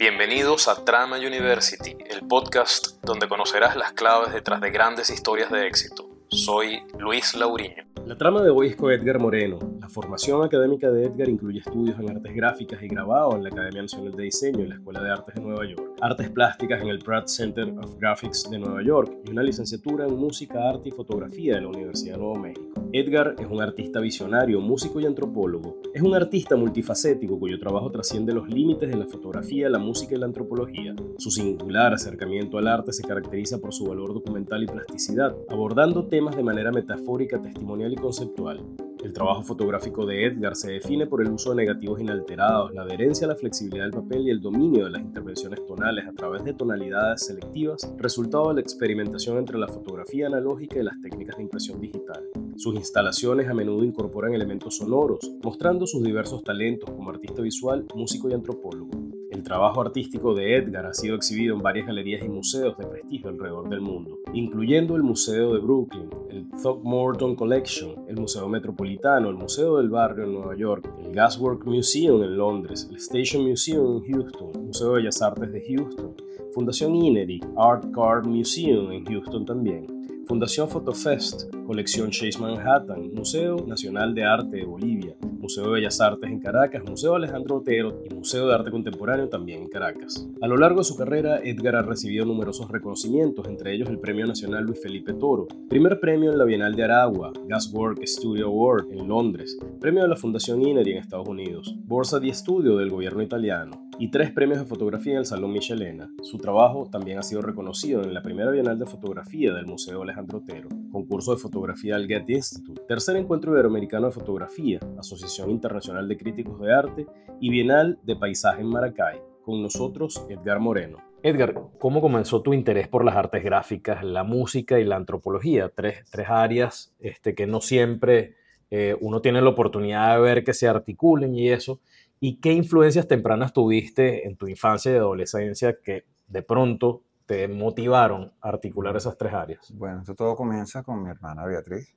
[0.00, 5.66] Bienvenidos a Trama University, el podcast donde conocerás las claves detrás de grandes historias de
[5.66, 6.08] éxito.
[6.28, 7.84] Soy Luis Lauriño.
[8.06, 9.58] La trama de hoy es con Edgar Moreno.
[9.78, 13.82] La formación académica de Edgar incluye estudios en artes gráficas y grabado en la Academia
[13.82, 17.00] Nacional de Diseño y la Escuela de Artes de Nueva York, artes plásticas en el
[17.00, 21.56] Pratt Center of Graphics de Nueva York y una licenciatura en música, arte y fotografía
[21.56, 22.69] de la Universidad de Nuevo México.
[22.92, 25.80] Edgar es un artista visionario, músico y antropólogo.
[25.94, 30.18] Es un artista multifacético cuyo trabajo trasciende los límites de la fotografía, la música y
[30.18, 30.96] la antropología.
[31.18, 36.36] Su singular acercamiento al arte se caracteriza por su valor documental y plasticidad, abordando temas
[36.36, 38.60] de manera metafórica, testimonial y conceptual.
[39.02, 43.26] El trabajo fotográfico de Edgar se define por el uso de negativos inalterados, la adherencia
[43.26, 46.52] a la flexibilidad del papel y el dominio de las intervenciones tonales a través de
[46.52, 51.80] tonalidades selectivas, resultado de la experimentación entre la fotografía analógica y las técnicas de impresión
[51.80, 52.22] digital.
[52.56, 58.28] Sus instalaciones a menudo incorporan elementos sonoros, mostrando sus diversos talentos como artista visual, músico
[58.28, 59.19] y antropólogo.
[59.30, 63.28] El trabajo artístico de Edgar ha sido exhibido en varias galerías y museos de prestigio
[63.28, 69.36] alrededor del mundo, incluyendo el Museo de Brooklyn, el Throckmorton Collection, el Museo Metropolitano, el
[69.36, 74.12] Museo del Barrio en Nueva York, el Gaswork Museum en Londres, el Station Museum en
[74.12, 76.16] Houston, el Museo de Bellas Artes de Houston,
[76.52, 79.99] Fundación INERI, Art Card Museum en Houston también,
[80.30, 86.30] Fundación Fotofest, Colección Chase Manhattan, Museo Nacional de Arte de Bolivia, Museo de Bellas Artes
[86.30, 90.28] en Caracas, Museo Alejandro Otero y Museo de Arte Contemporáneo también en Caracas.
[90.40, 94.24] A lo largo de su carrera, Edgar ha recibido numerosos reconocimientos, entre ellos el Premio
[94.24, 99.08] Nacional Luis Felipe Toro, primer premio en la Bienal de Aragua, Gaswork Studio Award en
[99.08, 103.90] Londres, premio de la Fundación INERI en Estados Unidos, Borsa di Estudio del gobierno italiano,
[103.98, 106.10] y tres premios de fotografía en el Salón Michelena.
[106.22, 110.19] Su trabajo también ha sido reconocido en la primera Bienal de Fotografía del Museo Alejandro
[110.32, 116.16] Otero, concurso de fotografía del Getty Institute, tercer encuentro iberoamericano de fotografía, Asociación Internacional de
[116.16, 117.06] Críticos de Arte
[117.40, 119.20] y Bienal de Paisaje en Maracay.
[119.42, 120.98] Con nosotros, Edgar Moreno.
[121.22, 125.70] Edgar, ¿cómo comenzó tu interés por las artes gráficas, la música y la antropología?
[125.74, 128.36] Tres, tres áreas este, que no siempre
[128.70, 131.80] eh, uno tiene la oportunidad de ver que se articulen y eso.
[132.20, 138.32] ¿Y qué influencias tempranas tuviste en tu infancia y adolescencia que de pronto te motivaron
[138.40, 139.72] a articular esas tres áreas?
[139.72, 141.94] Bueno, esto todo comienza con mi hermana Beatriz,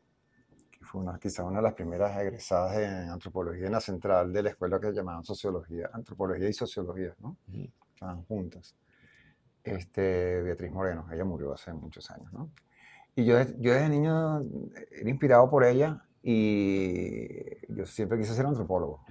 [0.69, 4.43] que fue una, quizá una de las primeras egresadas en antropología en la central de
[4.43, 7.35] la escuela que llamaban sociología, antropología y sociología, ¿no?
[7.95, 8.75] Estaban juntas.
[9.63, 12.51] Este, Beatriz Moreno, ella murió hace muchos años, ¿no?
[13.15, 14.43] Y yo, yo desde niño
[14.91, 19.03] era inspirado por ella y yo siempre quise ser antropólogo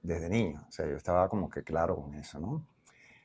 [0.00, 0.64] desde niño.
[0.66, 2.64] O sea, yo estaba como que claro con eso, ¿no?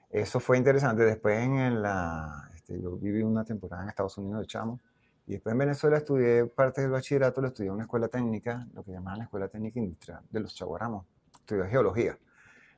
[0.10, 1.04] Eso fue interesante.
[1.04, 4.80] Después en la, este, yo viví una temporada en Estados Unidos de chamo
[5.28, 8.84] y después en Venezuela estudié parte del bachillerato, lo estudié en una escuela técnica, lo
[8.84, 11.06] que llamaban la Escuela Técnica Industrial de los Chaguaramos.
[11.40, 12.18] Estudié geología,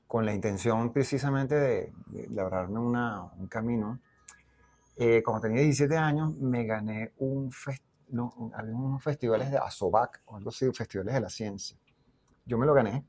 [0.07, 1.93] con la intención precisamente de,
[2.29, 3.99] labrarme una, un camino.
[4.95, 7.51] Eh, cuando tenía 17 años me gané un
[8.09, 11.77] no, había unos festivales de ASOBAC o algo así, festivales de la ciencia.
[12.45, 13.03] Yo me lo gané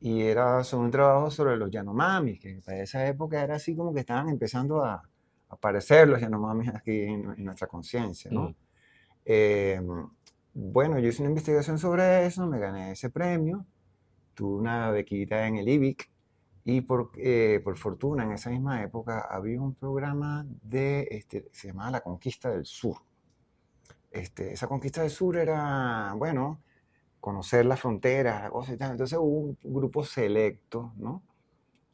[0.00, 3.94] y era sobre un trabajo sobre los Yanomamis, que para esa época era así como
[3.94, 5.02] que estaban empezando a,
[5.48, 8.54] aparecer los Yanomamis aquí en, nuestra conciencia, ¿no?
[9.24, 9.80] Eh,
[10.54, 13.64] bueno, yo hice una investigación sobre eso, me gané ese premio,
[14.34, 16.10] tuve una bequita en el IBIC
[16.64, 21.68] y por, eh, por fortuna en esa misma época había un programa de, este, se
[21.68, 22.96] llamaba La Conquista del Sur.
[24.10, 26.60] Este, esa Conquista del Sur era, bueno,
[27.26, 28.92] conocer la frontera, la cosa y tal.
[28.92, 31.24] Entonces hubo un grupo selecto, ¿no?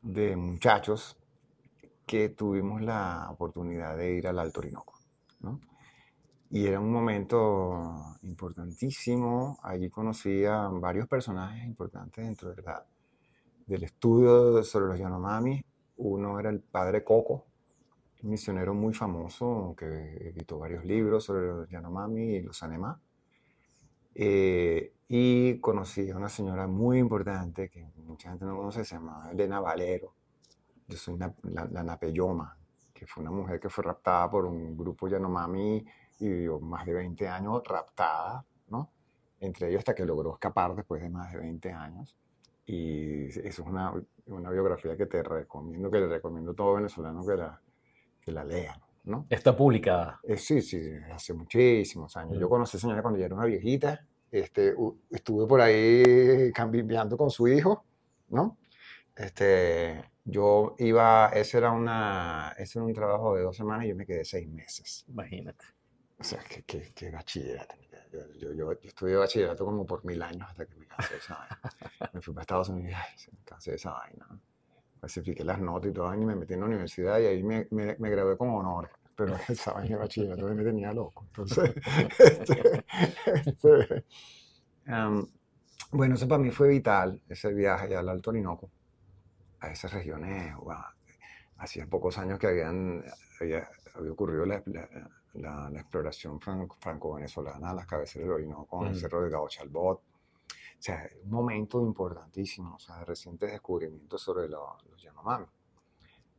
[0.03, 1.17] De muchachos
[2.05, 4.93] que tuvimos la oportunidad de ir al Alto Orinoco,
[5.41, 5.59] ¿no?
[6.51, 9.59] Y era un momento importantísimo.
[9.63, 12.85] Allí conocí a varios personajes importantes dentro de la,
[13.67, 15.65] del estudio sobre los Yanomami.
[15.97, 17.47] Uno era el padre Coco,
[18.23, 19.87] un misionero muy famoso que
[20.29, 23.01] editó varios libros sobre los Yanomami y los Anemá.
[24.15, 29.29] Eh, y conocí a una señora muy importante que mucha gente no conoce, se llama
[29.31, 30.15] Elena Valero.
[30.89, 31.35] Yo soy la,
[31.83, 32.57] Napeyoma,
[32.93, 35.85] que fue una mujer que fue raptada por un grupo Yanomami
[36.21, 38.91] y vivió más de 20 años raptada, ¿no?
[39.41, 42.17] Entre ellos hasta que logró escapar después de más de 20 años.
[42.65, 43.93] Y eso es una,
[44.27, 47.61] una biografía que te recomiendo, que le recomiendo a todo venezolano que la,
[48.21, 48.81] que la lean.
[49.05, 49.27] ¿no?
[49.29, 50.21] Está publicada.
[50.23, 50.81] Eh, sí, sí,
[51.13, 52.39] hace muchísimos años.
[52.39, 54.07] Yo conocí a esa señora cuando ya era una viejita.
[54.33, 54.75] Este,
[55.11, 57.85] estuve por ahí cambiando con su hijo,
[58.31, 58.57] ¿no?
[59.15, 63.95] Este, yo iba, ese era, una, ese era un trabajo de dos semanas y yo
[63.95, 65.05] me quedé seis meses.
[65.09, 65.67] Imagínate.
[66.19, 67.75] O sea, que, que, que bachillerato.
[68.11, 71.35] Yo, yo, yo, estudié bachillerato como por mil años hasta que me cansé de esa
[71.35, 71.61] vaina.
[72.13, 74.27] me fui para Estados Unidos y me cansé de esa vaina.
[74.99, 77.97] clasifiqué las notas y todo, y me metí en la universidad y ahí me, me,
[77.99, 78.91] me gradué con honor.
[79.17, 81.25] Pero esa vaina de bachillerato me tenía loco.
[81.27, 81.75] Entonces,
[82.19, 82.85] este,
[83.47, 84.05] este,
[84.89, 85.27] um,
[85.93, 88.71] bueno, eso para mí fue vital, ese viaje al Alto Orinoco,
[89.61, 90.55] a esas regiones.
[90.57, 90.77] Wow.
[91.59, 93.05] Hacía pocos años que habían,
[93.41, 94.89] había, había ocurrido la, la,
[95.35, 98.97] la, la exploración franco- franco-venezolana a las cabeceras del Orinoco, con el Mm.
[98.97, 99.99] cerro de Gao Chalbot.
[100.01, 105.47] O sea, un momento importantísimo, o sea, de recientes descubrimientos sobre lo- los Yanomami.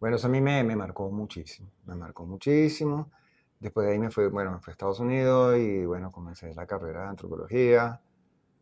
[0.03, 3.09] Bueno, eso a mí me, me marcó muchísimo, me marcó muchísimo.
[3.57, 6.67] Después de ahí me fui, bueno, me fui a Estados Unidos y bueno, comencé la
[6.67, 8.01] carrera de antropología,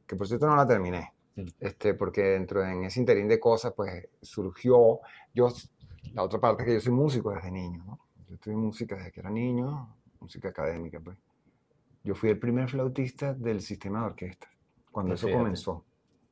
[0.05, 1.47] que por cierto no la terminé, Mm.
[1.59, 4.99] este, porque dentro de en ese interín de cosas, pues surgió,
[5.33, 5.47] yo,
[6.13, 7.99] la otra parte es que yo soy músico desde niño, ¿no?
[8.29, 11.17] Yo estudié música desde que era niño, música académica, pues.
[12.03, 14.47] Yo fui el primer flautista del sistema de orquesta,
[14.91, 15.41] cuando eso Fíjate.
[15.41, 15.83] comenzó.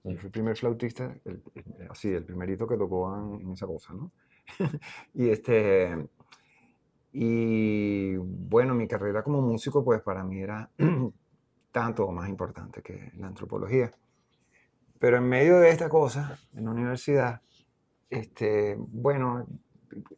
[0.03, 3.65] Yo fui el primer flautista, el- el- así, el primerito que tocó en, en esa
[3.65, 4.11] cosa, ¿no?
[5.13, 5.95] y este,
[7.11, 10.69] y bueno, mi carrera como músico, pues para mí era
[11.71, 13.91] tanto o más importante que la antropología.
[14.99, 17.41] Pero en medio de esta cosa, en la universidad,
[18.09, 19.47] este, bueno,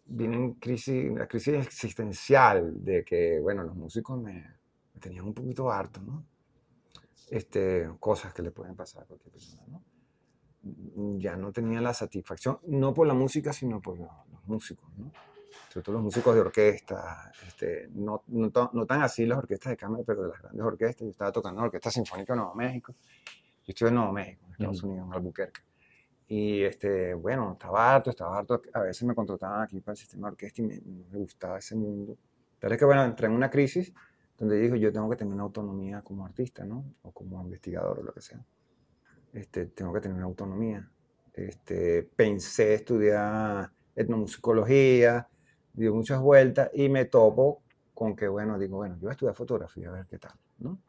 [0.05, 4.33] vine en crisis, la crisis existencial de que, bueno, los músicos me,
[4.93, 6.25] me tenían un poquito harto, ¿no?
[7.29, 9.83] Este, cosas que le pueden pasar a cualquier persona, ¿no?
[10.63, 15.11] Ya no tenía la satisfacción, no por la música, sino por los, los músicos, ¿no?
[15.69, 19.77] Sobre todo los músicos de orquesta, este, no, no, no tan así las orquestas de
[19.77, 21.05] cámara, pero de las grandes orquestas.
[21.05, 22.93] Yo estaba tocando en la Orquesta Sinfónica de Nuevo México.
[22.93, 24.89] Yo estuve en Nuevo México, en Estados Ujú.
[24.89, 25.61] Unidos, en Albuquerque.
[26.27, 28.61] Y este, bueno, estaba harto, estaba harto.
[28.73, 31.75] A veces me contrataban aquí para el sistema de orquesta y me, me gustaba ese
[31.75, 32.17] mundo.
[32.59, 33.93] Tal es que, bueno, entré en una crisis
[34.37, 36.83] donde dijo, yo tengo que tener una autonomía como artista, ¿no?
[37.03, 38.43] O como investigador o lo que sea.
[39.33, 40.89] Este, tengo que tener una autonomía.
[41.33, 45.27] Este, pensé estudiar etnomusicología,
[45.73, 47.63] di muchas vueltas y me topo
[47.93, 50.81] con que, bueno, digo, bueno, yo voy a estudiar fotografía a ver qué tal, ¿no?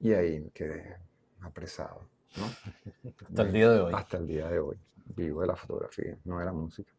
[0.00, 0.96] Y ahí me quedé
[1.40, 2.46] apresado, ¿no?
[3.26, 3.92] Hasta el día de hoy.
[3.94, 4.78] Hasta el día de hoy.
[5.16, 6.92] Vivo de la fotografía, no de la música.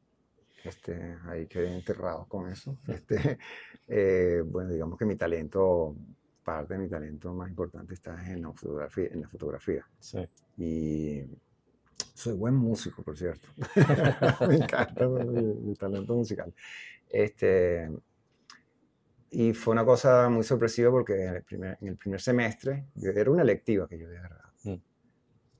[0.63, 2.77] Este, ahí quedé enterrado con eso.
[2.88, 3.39] Este,
[3.88, 5.95] eh, bueno, digamos que mi talento,
[6.44, 9.07] parte de mi talento más importante está en la fotografía.
[9.12, 9.86] En la fotografía.
[10.00, 10.19] Sí.
[10.57, 11.24] Y
[12.13, 13.47] soy buen músico, por cierto.
[14.47, 16.53] Me encanta mi, mi talento musical.
[17.09, 17.89] Este,
[19.31, 23.12] y fue una cosa muy sorpresiva porque en el primer, en el primer semestre, yo-
[23.12, 24.50] era una electiva que yo había agarrado.
[24.63, 24.75] Mm.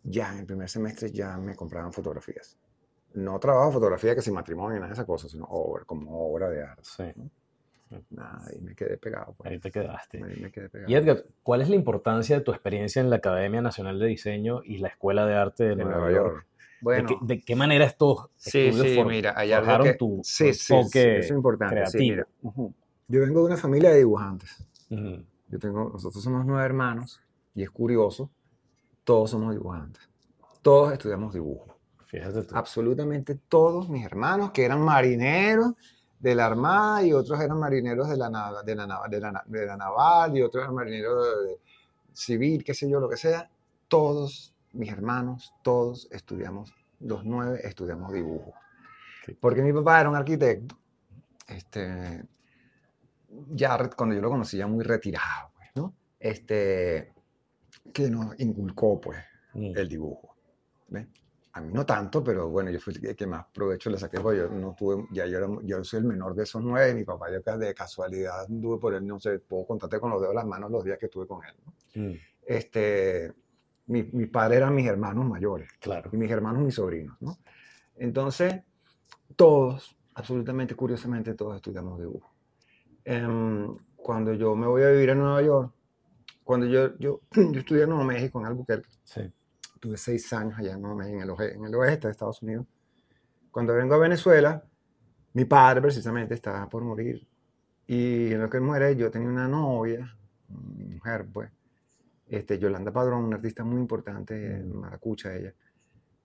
[0.04, 2.58] Ya en el primer semestre ya me compraban fotografías.
[3.14, 6.50] No trabajo fotografía que sin matrimonio ni nada de esas cosas, sino obra, como obra
[6.50, 6.84] de arte.
[6.84, 7.04] Sí.
[8.12, 9.33] Nada, y me quedé pegado.
[9.38, 9.50] pues.
[9.51, 10.24] Ahí te quedaste.
[10.24, 10.91] Ahí me quedé pegado.
[10.91, 14.62] Y Edgar, ¿cuál es la importancia de tu experiencia en la Academia Nacional de Diseño
[14.63, 16.45] y la Escuela de Arte de en Nueva, York?
[16.45, 19.94] ¿De, Bueno, qué, de qué manera estos Sí, estudios sí, for- mira, hay forjaron que-
[19.95, 21.75] tu, sí, enfoque eso es importante.
[21.88, 22.01] sí, creativo?
[22.15, 22.27] mira.
[22.44, 22.74] Ujú.
[23.07, 24.65] Yo vengo de una familia de dibujantes.
[24.91, 25.24] Ujú.
[25.50, 27.19] Yo tengo, nosotros somos nueve hermanos
[27.56, 28.30] y es curioso,
[29.03, 30.07] todos somos dibujantes.
[30.62, 31.75] Todos estudiamos dibujo.
[32.06, 32.56] Fíjate tú.
[32.56, 35.74] Absolutamente todos mis hermanos que eran marineros
[36.19, 38.27] de la Armada y otros eran marineros de la,
[38.66, 41.27] de la, de la, de la naval y otros eran marineros
[42.13, 43.50] civil, qué sé yo, lo que sea.
[43.88, 48.53] Todos mis hermanos, todos estudiamos, los nueve estudiamos dibujo.
[49.25, 49.38] Sí.
[49.39, 50.77] Porque mi papá era un arquitecto,
[51.48, 52.24] este,
[53.51, 55.94] ya cuando yo lo conocí ya muy retirado, pues, ¿no?
[56.20, 57.13] Este,
[57.94, 59.77] que nos inculcó, pues, Mm.
[59.77, 60.36] el dibujo.
[60.89, 61.08] ¿ves?
[61.53, 64.38] A mí no tanto, pero bueno, yo fui el que más provecho le saqué, porque
[64.39, 67.03] yo no tuve, ya yo, era, yo soy el menor de esos nueve, y mi
[67.03, 70.36] papá yo de casualidad anduve por él, no sé, puedo contarte con los dedos de
[70.36, 71.53] las manos los días que estuve con él.
[71.65, 71.74] ¿no?
[72.03, 72.13] Mm.
[72.46, 73.34] Este,
[73.88, 76.10] mi, mi padre eran mis hermanos mayores, Claro.
[76.13, 77.38] y mis hermanos mis sobrinos, ¿no?
[77.96, 78.62] Entonces,
[79.36, 82.32] todos, absolutamente curiosamente, todos estudiamos dibujo.
[83.03, 85.74] Em, cuando yo me voy a vivir a Nueva York,
[86.44, 89.22] cuando yo, yo, yo estudié en Nuevo México, en Albuquerque, Sí.
[89.79, 92.65] Tuve seis años allá en, el en el oeste de Estados Unidos.
[93.51, 94.63] Cuando vengo a Venezuela,
[95.33, 97.27] mi padre precisamente estaba por morir.
[97.88, 100.15] Y en lo que él muere, yo tenía una novia,
[100.50, 101.51] mi mujer, pues,
[102.27, 105.53] este, Yolanda Padrón, una artista muy importante, maracucha ella.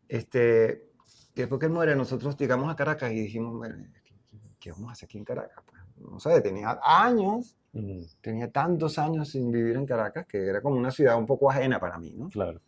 [0.07, 0.91] Este,
[1.35, 4.15] y después que él muere, nosotros llegamos a Caracas y dijimos, bueno, ¿qué,
[4.61, 5.65] qué vamos a hacer aquí en Caracas?
[5.65, 8.03] Pues, no sé, tenía años, Mm.
[8.21, 11.81] tenía tantos años sin vivir en Caracas que era como una ciudad un poco ajena
[11.81, 12.29] para mí, ¿no?
[12.29, 12.61] Claro.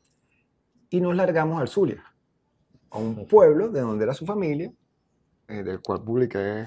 [0.90, 2.04] Y nos largamos al Zulia,
[2.90, 4.72] a un pueblo de donde era su familia,
[5.48, 6.64] eh, del cual publiqué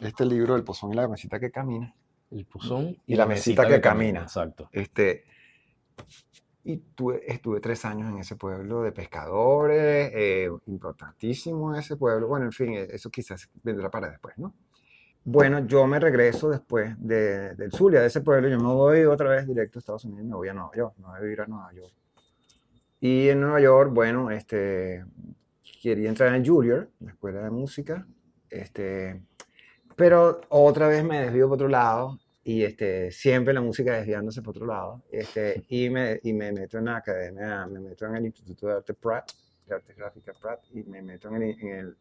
[0.00, 1.94] este libro, El Pozón y la Mesita que Camina.
[2.34, 4.22] El puzón Y la mesita que camina.
[4.22, 4.68] Exacto.
[4.72, 5.24] Este,
[6.64, 12.26] Y tuve, estuve tres años en ese pueblo de pescadores, eh, importantísimo ese pueblo.
[12.26, 14.54] Bueno, en fin, e, eso quizás vendrá para después, ¿no?
[15.26, 19.30] Bueno, yo me regreso después de, del Zulia, de ese pueblo, yo me voy otra
[19.30, 21.46] vez directo a Estados Unidos, me voy a Nueva York, me voy a vivir a
[21.46, 21.94] Nueva York.
[23.04, 25.04] Y en Nueva York, bueno, este,
[25.82, 28.06] quería entrar en Juilliard, la escuela de música,
[28.48, 29.20] este,
[29.94, 34.56] pero otra vez me desvío por otro lado y este, siempre la música desviándose por
[34.56, 35.02] otro lado.
[35.12, 38.72] Este, y, me, y me meto en la academia, me meto en el Instituto de
[38.72, 39.32] Arte Pratt,
[39.66, 41.96] de Arte Gráfica Pratt, y me meto en el, en el,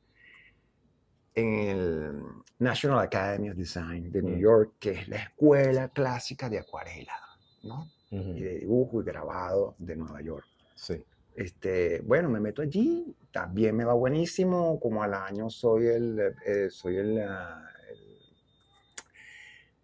[1.36, 2.22] en el
[2.60, 7.20] National Academy of Design de New York, que es la escuela clásica de acuarela,
[7.64, 7.92] ¿no?
[8.10, 10.53] Y de dibujo y grabado de Nueva York.
[10.84, 11.02] Sí.
[11.34, 16.70] Este, bueno, me meto allí, también me va buenísimo, como al año soy el, eh,
[16.70, 17.66] soy el, ah,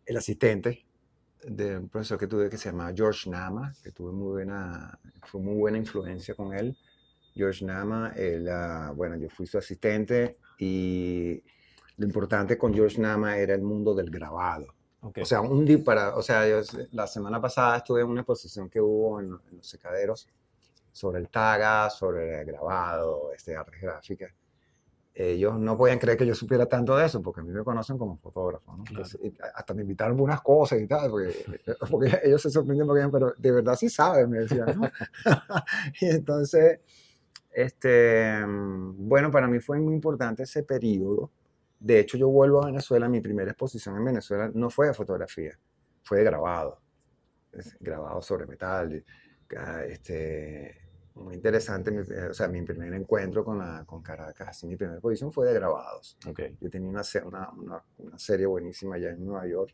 [0.06, 0.86] el asistente
[1.44, 5.39] de un profesor que tuve que se llama George Nama, que tuve muy buena, fue
[5.39, 6.77] muy buena influencia con él.
[7.34, 11.41] George Nama, él, uh, bueno, yo fui su asistente y
[11.96, 14.75] lo importante con George Nama era el mundo del grabado.
[15.01, 15.24] Okay.
[15.24, 18.82] O sea, un para, o sea, yo, la semana pasada estuve en una exposición que
[18.82, 20.27] hubo en, en los secaderos
[20.91, 24.34] sobre el taga, sobre el grabado, este, artes gráficas
[25.19, 27.98] ellos no podían creer que yo supiera tanto de eso, porque a mí me conocen
[27.98, 28.84] como fotógrafo, ¿no?
[28.86, 29.05] Claro.
[29.05, 31.34] Entonces, hasta me invitaron a unas cosas y tal, porque,
[31.91, 34.89] porque ellos se sorprenden porque pero de verdad sí saben, me decían, ¿no?
[36.01, 36.79] y entonces,
[37.51, 41.31] este, bueno, para mí fue muy importante ese periodo.
[41.79, 45.58] De hecho, yo vuelvo a Venezuela, mi primera exposición en Venezuela no fue de fotografía,
[46.03, 46.79] fue de grabado,
[47.81, 49.03] grabado sobre metal,
[49.88, 54.75] este, muy interesante, mi, o sea, mi primer encuentro con, la, con Caracas, así mi
[54.75, 56.18] primera posición fue de grabados.
[56.27, 56.58] Okay.
[56.60, 59.74] Yo tenía una, una, una, una, serie buenísima allá en Nueva York,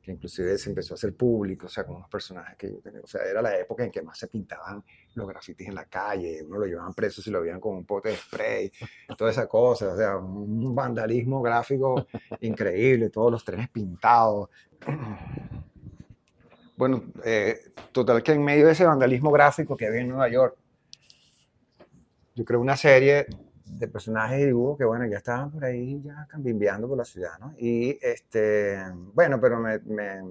[0.00, 3.00] que inclusive se empezó a hacer público, o sea, con unos personajes que yo tenía,
[3.02, 4.82] o sea, era la época en que más se pintaban
[5.14, 8.10] los grafitis en la calle, uno lo llevaban preso si lo veían con un pote
[8.10, 8.72] de spray,
[9.16, 12.06] toda esa cosa, o sea, un vandalismo gráfico
[12.40, 14.48] increíble, todos los trenes pintados.
[16.78, 20.56] Bueno, eh, total que en medio de ese vandalismo gráfico que había en Nueva York,
[22.36, 23.26] yo creo una serie
[23.64, 27.36] de personajes y dibujos que, bueno, ya estaban por ahí ya cambimbeando por la ciudad,
[27.40, 27.52] ¿no?
[27.58, 28.80] Y, este,
[29.12, 30.22] bueno, pero me, me,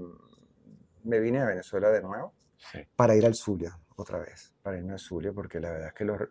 [1.04, 2.80] me vine a Venezuela de nuevo sí.
[2.96, 6.06] para ir al Zulia otra vez, para irme al Zulia, porque la verdad es que
[6.06, 6.22] los,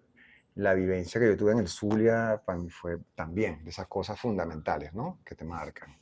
[0.54, 4.18] la vivencia que yo tuve en el Zulia para mí fue también de esas cosas
[4.18, 5.18] fundamentales, ¿no?
[5.26, 5.94] Que te marcan.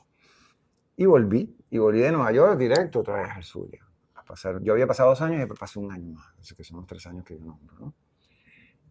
[0.95, 3.85] Y volví, y volví de Nueva York directo otra vez al Zulia.
[4.25, 6.77] A pasar, yo había pasado dos años y pasé un año más, así que son
[6.77, 7.93] los tres años que yo nombro, ¿no?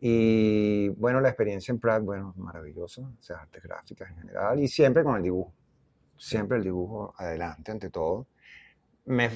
[0.00, 4.68] Y bueno, la experiencia en Pratt, bueno, maravillosa, o sea, artes gráficas en general, y
[4.68, 5.52] siempre con el dibujo,
[6.16, 8.26] siempre el dibujo adelante ante todo.
[9.06, 9.30] Me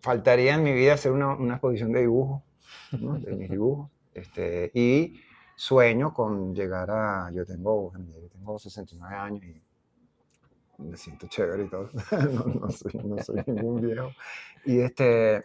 [0.00, 2.42] faltaría en mi vida hacer una, una exposición de dibujo,
[3.00, 3.18] ¿no?
[3.18, 5.20] de mis dibujos, este, y
[5.54, 9.62] sueño con llegar a, yo tengo, yo tengo 69 años y
[10.80, 11.88] me siento chévere y todo,
[12.32, 14.12] no, no, soy, no soy ningún viejo,
[14.64, 15.44] y este,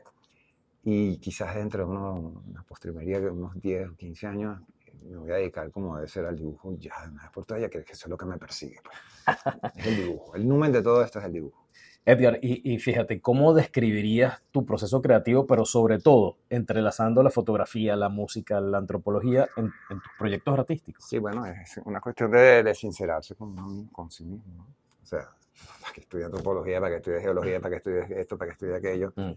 [0.84, 4.62] y quizás dentro de uno, una postrimería de unos 10 o 15 años
[5.10, 7.70] me voy a dedicar como debe ser al dibujo ya de una por todas, ya
[7.70, 8.78] que eso es lo que me persigue.
[8.84, 9.38] Pues.
[9.76, 10.36] Es el dibujo.
[10.36, 11.66] El número de todo esto es el dibujo.
[12.08, 17.96] Edgar, y, y, fíjate, ¿cómo describirías tu proceso creativo, pero sobre todo entrelazando la fotografía,
[17.96, 21.04] la música, la antropología en, en tus proyectos artísticos?
[21.04, 24.54] Sí, bueno, es una cuestión de, de sincerarse con, con sí mismo.
[24.54, 24.85] ¿no?
[25.06, 25.30] O sea,
[25.82, 28.76] para que estudie antropología, para que estudie geología, para que estudie esto, para que estudie
[28.76, 29.14] aquello.
[29.16, 29.34] Mm.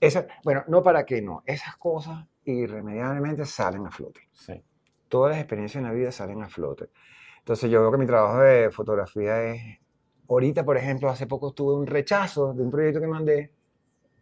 [0.00, 1.42] Esa, bueno, no para qué, no.
[1.46, 4.28] Esas cosas irremediablemente salen a flote.
[4.32, 4.62] Sí.
[5.08, 6.90] Todas las experiencias en la vida salen a flote.
[7.38, 9.78] Entonces yo veo que mi trabajo de fotografía es...
[10.28, 13.52] Ahorita, por ejemplo, hace poco tuve un rechazo de un proyecto que mandé,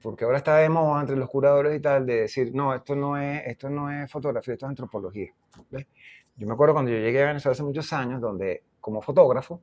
[0.02, 3.16] porque ahora está de moda entre los curadores y tal, de decir, no, esto no
[3.16, 5.32] es, esto no es fotografía, esto es antropología.
[5.70, 5.86] ¿Ves?
[6.36, 9.62] Yo me acuerdo cuando yo llegué a Venezuela hace muchos años, donde como fotógrafo,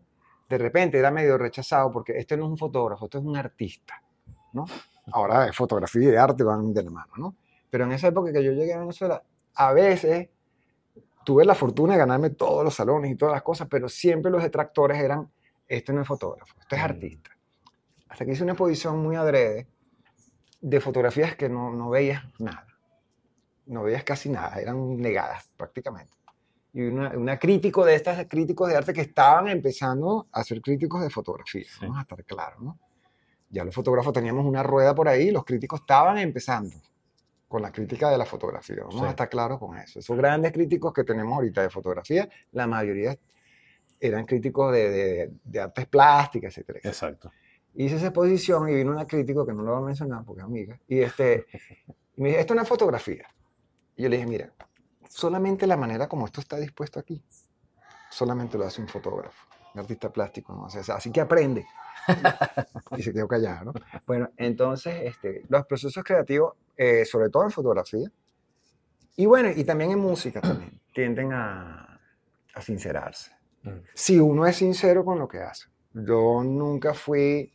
[0.50, 4.02] de repente era medio rechazado porque este no es un fotógrafo, esto es un artista,
[4.54, 4.66] ¿no?
[5.12, 7.36] Ahora fotografía y arte van de la mano, ¿no?
[7.70, 9.22] Pero en esa época que yo llegué a Venezuela,
[9.56, 10.30] a veces
[11.24, 14.42] tuve la fortuna de ganarme todos los salones y todas las cosas, pero siempre los
[14.42, 15.32] detractores eran,
[15.68, 17.30] este no es fotógrafo, este es artista.
[18.08, 19.68] Hasta que hice una exposición muy adrede
[20.62, 22.66] de fotografías que no, no veías nada.
[23.68, 26.14] No veías casi nada, eran negadas prácticamente.
[26.74, 31.02] Y una, una crítico de estas críticos de arte que estaban empezando a ser críticos
[31.02, 31.80] de fotografía, sí.
[31.82, 32.80] vamos a estar claros, ¿no?
[33.50, 36.76] Ya los fotógrafos teníamos una rueda por ahí, los críticos estaban empezando
[37.48, 38.84] con la crítica de la fotografía.
[38.84, 39.06] Vamos sí.
[39.06, 40.00] a estar claros con eso.
[40.00, 43.18] Esos grandes críticos que tenemos ahorita de fotografía, la mayoría
[44.00, 46.78] eran críticos de, de, de artes plásticas, etc.
[46.84, 47.32] Exacto.
[47.76, 50.46] Hice esa exposición y vino una crítico que no lo voy a mencionar porque es
[50.46, 51.46] amiga, y, este,
[52.18, 53.28] me dice, esto es una fotografía.
[53.96, 54.52] Y yo le dije, mira,
[55.10, 57.22] solamente la manera como esto está dispuesto aquí,
[58.10, 60.64] solamente lo hace un fotógrafo, un artista plástico, ¿no?
[60.64, 61.68] O sea, así que aprende.
[62.98, 63.74] y se quedó callado, ¿no?
[64.08, 68.10] Bueno, entonces, este, los procesos creativos, eh, sobre todo en fotografía,
[69.18, 72.00] y bueno, y también en música también, tienden a,
[72.54, 73.32] a sincerarse.
[73.64, 73.80] Mm.
[73.94, 75.68] Si uno es sincero con lo que hace.
[75.94, 77.52] Yo nunca fui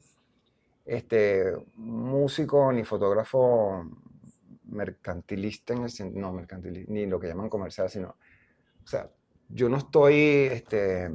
[0.85, 3.87] este, músico ni fotógrafo
[4.67, 8.17] mercantilista en el no mercantilista, ni lo que llaman comercial, sino,
[8.83, 9.11] o sea,
[9.49, 11.11] yo no estoy, este,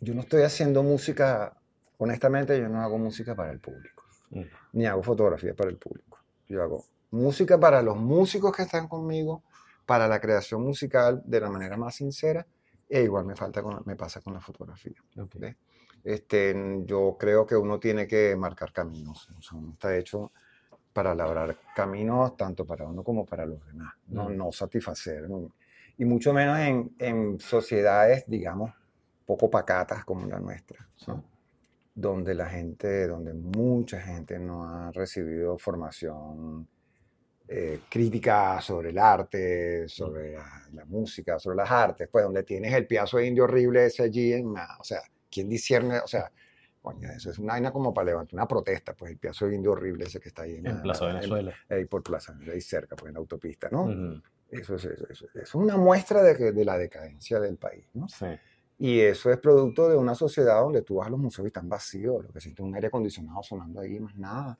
[0.00, 1.56] yo no estoy haciendo música,
[1.98, 4.42] honestamente, yo no hago música para el público, Mm.
[4.74, 6.18] ni hago fotografía para el público.
[6.48, 9.42] Yo hago música para los músicos que están conmigo,
[9.86, 12.46] para la creación musical de la manera más sincera,
[12.88, 14.96] e igual me, falta con, me pasa con la fotografía.
[15.16, 15.36] Ok.
[15.36, 15.56] ¿ves?
[16.04, 19.28] Este, yo creo que uno tiene que marcar caminos.
[19.36, 20.32] O sea, uno está hecho
[20.92, 23.94] para labrar caminos tanto para uno como para los demás.
[24.08, 25.28] No, no satisfacer.
[25.96, 28.72] Y mucho menos en, en sociedades, digamos,
[29.26, 30.88] poco pacatas como la nuestra.
[31.06, 31.24] ¿no?
[31.94, 36.66] Donde la gente, donde mucha gente no ha recibido formación
[37.50, 42.74] eh, crítica sobre el arte, sobre la, la música, sobre las artes, pues donde tienes
[42.74, 45.98] el piazo de indio horrible ese allí, en o sea, ¿quién discierne?
[46.00, 46.30] O sea,
[46.92, 50.04] coño, eso es una vaina como para levantar una protesta, pues el piazo indio horrible
[50.06, 51.54] ese que está ahí en, En la- Plaza en- Venezuela.
[51.68, 53.84] ahí por Plaza, ahí cerca, pues en la autopista, ¿no?
[53.84, 54.22] Ujú.
[54.50, 58.08] Eso es, eso, es- es una muestra de, que- de la decadencia del país, ¿no?
[58.08, 58.26] Sí.
[58.78, 61.68] Y eso es producto de una sociedad donde tú vas a los museos y están
[61.68, 64.58] vacíos, lo que sientes es un aire acondicionado sonando ahí, más nada.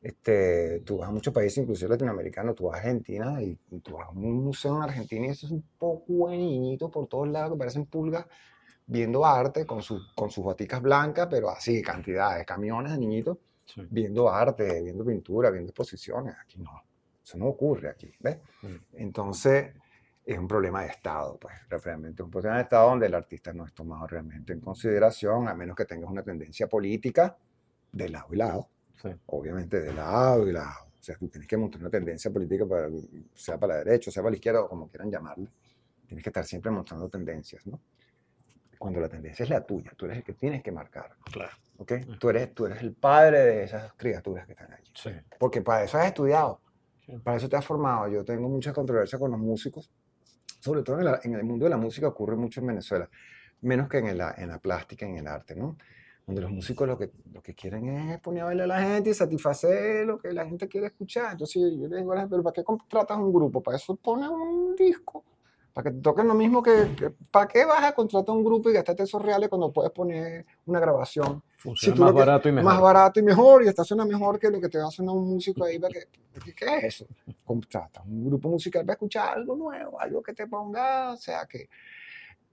[0.00, 4.06] Este, tú vas a muchos países, inclusive latinoamericanos, tú vas a Argentina y tú vas
[4.06, 7.52] a un museo en Argentina y eso es un poco de niñitos por todos lados
[7.52, 8.24] que parecen pulgas
[8.88, 13.86] viendo arte con, sus con sus boticas blancas, pero así, cantidades, camiones de niñitos sí.
[13.90, 16.34] viendo arte, viendo pintura, viendo exposiciones.
[16.42, 16.82] Aquí no,
[17.22, 18.38] eso no ocurre aquí, ¿ves?
[18.62, 18.74] Mm.
[18.94, 19.74] Entonces,
[20.24, 23.52] es un problema de Estado, pues, realmente es un problema de Estado donde el artista
[23.52, 27.36] no es tomado realmente en consideración, a menos que tengas una tendencia política
[27.92, 28.68] de lado y lado,
[29.00, 29.10] Sí.
[29.26, 30.86] obviamente de lado y lado.
[30.98, 32.88] O sea, tú tienes que montar una tendencia política, para,
[33.34, 35.48] sea para la derecha, sea para la izquierda, o como quieran llamarle.
[36.06, 37.80] Tienes que estar siempre mostrando tendencias, ¿no?
[38.78, 41.50] Cuando la tendencia es la tuya, tú eres el que tienes que marcar, Claro.
[41.78, 41.92] ¿ok?
[42.18, 44.90] Tú eres, tú eres el padre de esas criaturas que están allí.
[44.94, 45.10] Sí.
[45.38, 46.60] Porque para eso has estudiado,
[47.04, 47.12] Sí.
[47.24, 48.08] para eso te has formado.
[48.08, 49.90] Yo tengo mucha controversia con los músicos,
[50.60, 53.08] sobre todo en, la- en el mundo de la música ocurre mucho en Venezuela,
[53.62, 55.76] menos que en la, en la plástica, en el arte, ¿no?
[56.26, 59.10] Donde los músicos lo que, lo que quieren es poner a bailar a la gente
[59.10, 61.32] y satisfacer lo que la gente quiere escuchar.
[61.32, 63.62] Entonces yo, yo le digo a la gente, pero ¿para qué contratas un grupo?
[63.62, 65.24] Para eso pones un disco.
[65.78, 68.68] Para que te toquen lo mismo que, que- ¿Para qué vas a contratar un grupo
[68.68, 72.72] y gastarte esos reales cuando puedes poner una grabación Funciona más que- barato y mejor.
[72.72, 75.28] más barato y mejor, y suena mejor que lo que te va a sonar un
[75.30, 75.78] músico ahí.
[75.78, 76.08] Para que,
[76.44, 77.06] ¿qué, qué es eso?
[77.44, 81.68] Contrata un grupo musical para escuchar algo nuevo, algo que te ponga, o sea, que...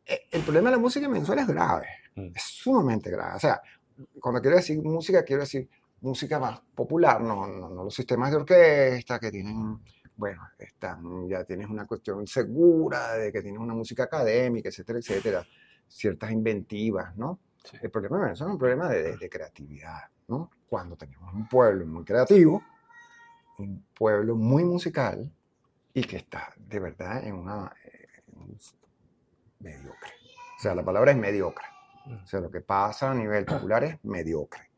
[0.06, 2.28] eh, El problema de la música en Venezuela es grave, Mm.
[2.36, 3.38] es sumamente grave.
[3.38, 3.60] O sea,
[4.20, 5.68] cuando quiero decir música, quiero decir
[6.02, 9.80] música más popular, no, no, no los sistemas de orquesta que tienen,
[10.18, 15.46] bueno, están, ya tienes una cuestión segura de que tienes una música académica, etcétera, etcétera,
[15.88, 17.40] ciertas inventivas, ¿no?
[17.64, 17.78] Sí.
[17.82, 20.52] El problema de Venezuela es un problema de, de- de creatividad, ¿no?
[20.70, 22.64] Cuando tenemos un pueblo muy creativo,
[23.58, 25.32] un pueblo muy musical
[25.94, 28.58] y que está de verdad en una eh, en
[29.60, 30.12] mediocre.
[30.58, 31.66] O sea, la palabra es mediocre.
[32.24, 34.70] O sea, lo que pasa a nivel popular es mediocre.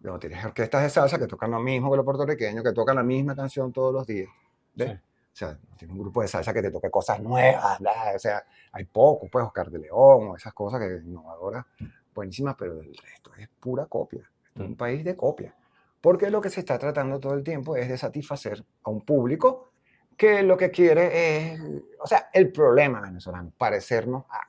[0.00, 3.02] Luego tienes orquestas de salsa que tocan lo mismo que los puertorriqueños, que tocan la
[3.02, 4.28] misma canción todos los días.
[4.76, 4.90] ¿Ves?
[4.92, 4.96] Sí.
[5.32, 8.18] O sea, no tienes un grupo de salsa que te toque cosas nuevas, bla, o
[8.18, 11.66] sea, hay poco, pues Oscar de León o esas cosas que innovadoras,
[12.14, 14.20] buenísimas, pero el resto es pura copia.
[14.20, 14.76] Esto es un Mm.
[14.76, 15.54] país de copia.
[16.00, 19.70] Porque lo que se está tratando todo el tiempo es de satisfacer a un público
[20.16, 21.60] que lo que quiere es,
[22.00, 24.40] o sea, el problema venezolano, parecernos a,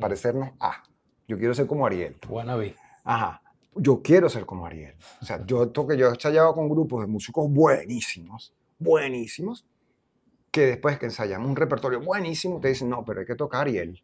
[0.00, 0.84] parecernos a.
[1.26, 2.16] Yo quiero ser como Ariel.
[2.28, 2.76] Wannabe.
[3.02, 3.42] Ajá.
[3.74, 4.94] Yo quiero ser como Ariel.
[5.20, 9.64] O sea, yo, esto que yo he ensayado con grupos de músicos buenísimos, buenísimos,
[10.58, 14.02] que después que ensayamos un repertorio buenísimo, te dicen, no, pero hay que tocar Ariel.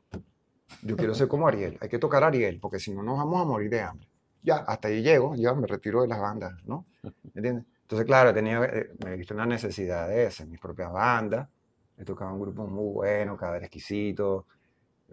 [0.82, 3.44] Yo quiero ser como Ariel, hay que tocar Ariel, porque si no nos vamos a
[3.44, 4.08] morir de hambre.
[4.42, 6.86] Ya, hasta ahí llego, ya me retiro de las bandas, ¿no?
[7.34, 11.48] Entonces, claro, tenido, eh, me he visto una necesidad de hacer mis propias bandas.
[11.98, 14.46] He tocado un grupo muy bueno, Cadáver Exquisito,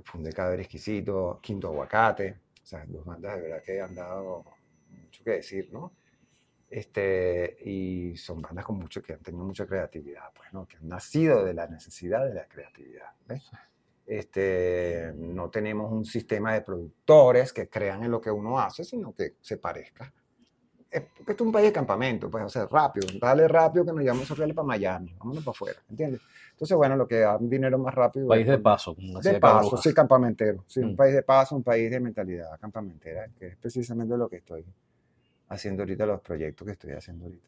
[0.04, 4.46] fundé Cadáver Exquisito, Quinto Aguacate, o sea, dos bandas de verdad que han dado
[4.90, 5.92] mucho que decir, ¿no?
[6.72, 10.66] Este, y son bandas con mucho, que han tenido mucha creatividad, pues, ¿no?
[10.66, 13.52] Que han nacido de la necesidad de la creatividad, ¿ves?
[14.06, 19.14] Este, no tenemos un sistema de productores que crean en lo que uno hace, sino
[19.14, 20.12] que se parezca
[20.92, 23.94] es porque esto es un país de campamento, pues, o sea, rápido, dale rápido que
[23.94, 26.22] nos llevamos a para Miami, vámonos para afuera, ¿entiendes?
[26.52, 28.28] Entonces, bueno, lo que da dinero más rápido.
[28.28, 28.94] País de paso.
[28.94, 30.96] Como de paso, sí, campamentero, sí, un mm.
[30.98, 34.66] país de paso, un país de mentalidad campamentera, que es precisamente lo que estoy
[35.52, 37.48] haciendo ahorita, los proyectos que estoy haciendo ahorita.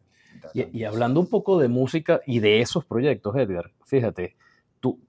[0.54, 4.36] Y, y hablando un poco de música y de esos proyectos, Edgar, fíjate,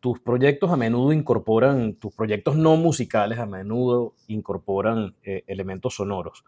[0.00, 6.44] tus proyectos a menudo incorporan, tus proyectos no musicales a menudo incorporan eh, elementos sonoros.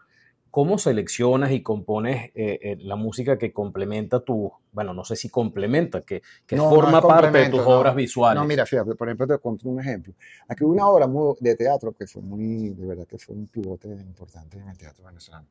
[0.49, 5.29] ¿Cómo seleccionas y compones eh, eh, la música que complementa tu, bueno, no sé si
[5.29, 8.41] complementa, que, que forma parte de tus obras visuales?
[8.41, 10.13] No, mira, fíjate, por ejemplo, te conto un ejemplo.
[10.47, 11.07] Aquí hubo una obra
[11.39, 15.05] de teatro que fue muy, de verdad que fue un pivote importante en el teatro
[15.05, 15.47] venezolano,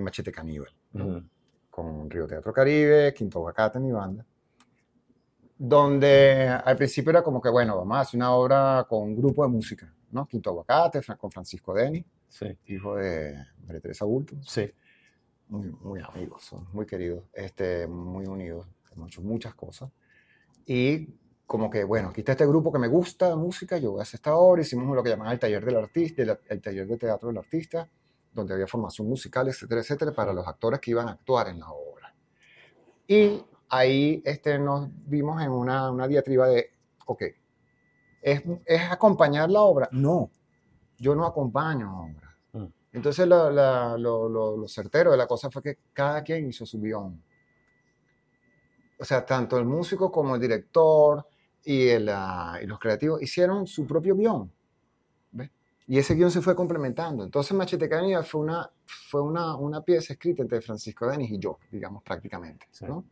[0.00, 0.72] Machete Caníbal,
[1.70, 4.24] con Río Teatro Caribe, Quinto Aguacate, mi banda
[5.58, 9.42] donde al principio era como que, bueno, vamos a hacer una obra con un grupo
[9.42, 10.26] de música, ¿no?
[10.26, 12.04] Quinto Aguacate, con Francisco Deni,
[12.66, 14.36] hijo de María Teresa Bulto.
[14.42, 14.70] Sí.
[15.48, 19.90] Muy, muy amigos, son muy queridos, este, muy unidos, hemos hecho muchas cosas.
[20.66, 21.14] Y
[21.46, 24.18] como que, bueno, aquí está este grupo que me gusta música, yo voy a hacer
[24.18, 27.38] esta obra, hicimos lo que llaman el taller del artista, el, taller de teatro del
[27.38, 27.88] artista,
[28.36, 31.70] donde había formación musical, etcétera, etcétera, para los actores que iban a actuar en la
[31.70, 32.14] obra.
[33.08, 36.70] Y ahí este, nos vimos en una, una diatriba de,
[37.06, 37.22] ok,
[38.22, 39.88] ¿es, ¿es, acompañar la obra?
[39.92, 40.30] No,
[40.98, 42.36] yo no acompaño obra.
[42.52, 42.66] Mm.
[42.92, 43.50] Entonces lo,
[43.98, 47.22] lo, certero de la cosa fue que cada quien hizo su guion.
[48.98, 51.26] O sea, tanto el músico como el director
[51.64, 54.50] y, el, ah, y los creativos hicieron su propio guion.
[55.88, 57.22] Y ese guion se fue complementando.
[57.24, 61.58] Entonces Machete Canilla fue una, fue una, una pieza escrita entre Francisco Denis y yo,
[61.70, 62.66] digamos, prácticamente.
[62.82, 63.04] ¿no?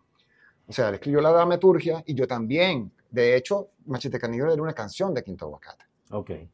[0.67, 2.93] O sea, él escribió la dramaturgia y yo también.
[3.11, 5.85] De hecho, Machete Canigro era una canción de Quinto Aguacate.
[6.11, 6.31] Ok.
[6.31, 6.51] Eh,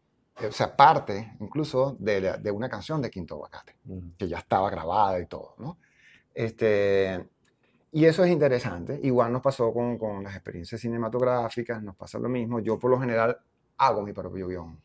[0.47, 3.77] o sea, parte incluso de, de una canción de Quinto Aguacate,
[4.19, 5.79] que ya estaba grabada y todo, ¿no?
[6.35, 7.29] Este,
[7.93, 9.01] y eso es interesante.
[9.03, 12.61] Igual nos pasó con, con, las experiencias cinematográficas, nos pasa lo mismo.
[12.61, 13.39] Yo por lo general
[13.79, 14.81] hago mi propio guion.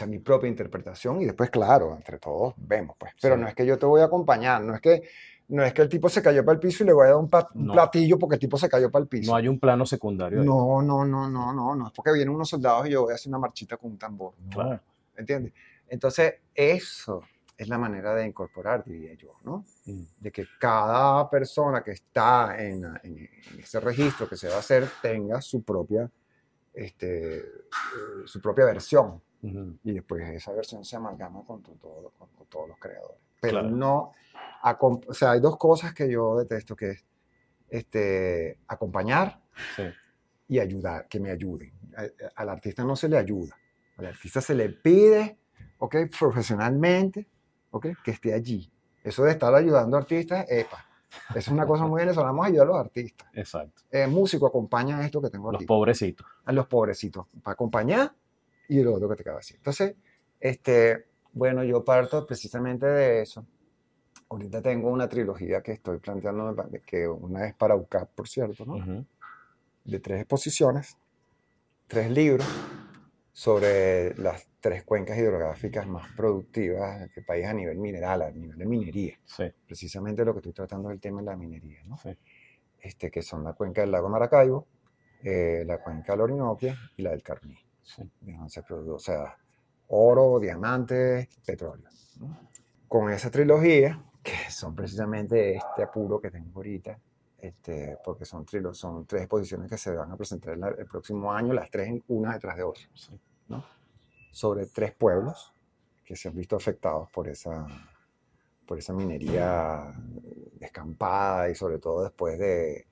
[0.00, 3.12] Sea, mi propia interpretación y después, claro, entre todos vemos, pues.
[3.20, 5.02] Pero no es que yo te voy a acompañar, no es que
[5.48, 7.16] no es que el tipo se cayó para el piso y le voy a dar
[7.16, 9.30] un, platillo porque el tipo se cayó para el piso.
[9.30, 10.42] No hay un plano secundario.
[10.42, 11.86] No, no, no, no, no, no.
[11.88, 14.34] Es porque vienen unos soldados y yo voy a hacer una marchita con un tambor.
[14.48, 14.80] Claro.
[15.16, 15.52] ¿Entiendes?
[15.88, 17.22] Entonces, eso
[17.58, 19.66] es la manera de incorporar, diría yo, ¿no?
[19.84, 20.02] Mm.
[20.18, 22.86] De que cada persona que está en,
[23.58, 26.10] ese registro que se va a hacer tenga su propia,
[26.72, 27.42] este, eh,
[28.24, 29.20] su propia versión.
[29.42, 33.18] Y después esa versión se amalgama con, todo, con, todos los creadores.
[33.40, 34.12] Pero no
[34.62, 37.04] o sea, hay dos cosas que yo detesto, que es
[37.68, 39.40] este, acompañar
[40.48, 41.72] y ayudar, que me ayuden.
[42.36, 43.56] Al artista no se le ayuda,
[43.96, 45.38] al artista se le pide,
[45.78, 45.96] ¿ok?
[46.18, 47.26] Profesionalmente,
[47.70, 47.86] ¿ok?
[48.04, 48.70] Que esté allí.
[49.02, 50.84] Eso de estar ayudando a artistas, epa,
[51.34, 53.28] es una cosa muy venezolana, vamos a ayudar a los artistas.
[53.32, 53.82] Exacto.
[53.90, 55.60] El músico acompaña esto que tengo aquí.
[55.60, 56.26] Los pobrecitos.
[56.44, 58.12] A los pobrecitos, para acompañar
[58.70, 59.56] y lo otro que te acaba de decir.
[59.56, 59.94] Entonces,
[60.38, 63.46] este, bueno, yo parto precisamente de eso
[64.30, 66.54] ahorita tengo una trilogía que estoy planteando,
[66.86, 69.04] que una es para UCAP, por cierto, ¿no?
[69.84, 70.96] De tres exposiciones,
[71.86, 72.46] tres libros
[73.32, 78.66] sobre las tres cuencas hidrográficas más productivas del país a nivel mineral, a nivel de
[78.66, 79.18] minería.
[79.24, 79.44] Sí.
[79.66, 81.96] Precisamente lo que estoy tratando es el tema de la minería, ¿no?
[81.98, 82.16] Sí.
[82.78, 84.66] Este, que son la cuenca del lago Maracaibo,
[85.22, 87.56] eh, la cuenca del Orinoco y la del Carmí.
[87.96, 88.10] Sí.
[88.48, 89.36] Se o sea,
[89.88, 91.88] oro, diamantes, petróleo.
[92.88, 96.98] Con esa trilogía que son precisamente este apuro que tengo ahorita,
[97.38, 101.70] este, porque son, son tres exposiciones que se van a presentar el, próximo año, las
[101.70, 102.82] tres una detrás de otra,
[103.48, 103.64] ¿no?
[104.30, 105.54] sobre tres pueblos
[106.04, 107.66] que se han visto afectados por esa,
[108.66, 109.92] por esa minería
[110.52, 112.86] descampada y sobre todo después de,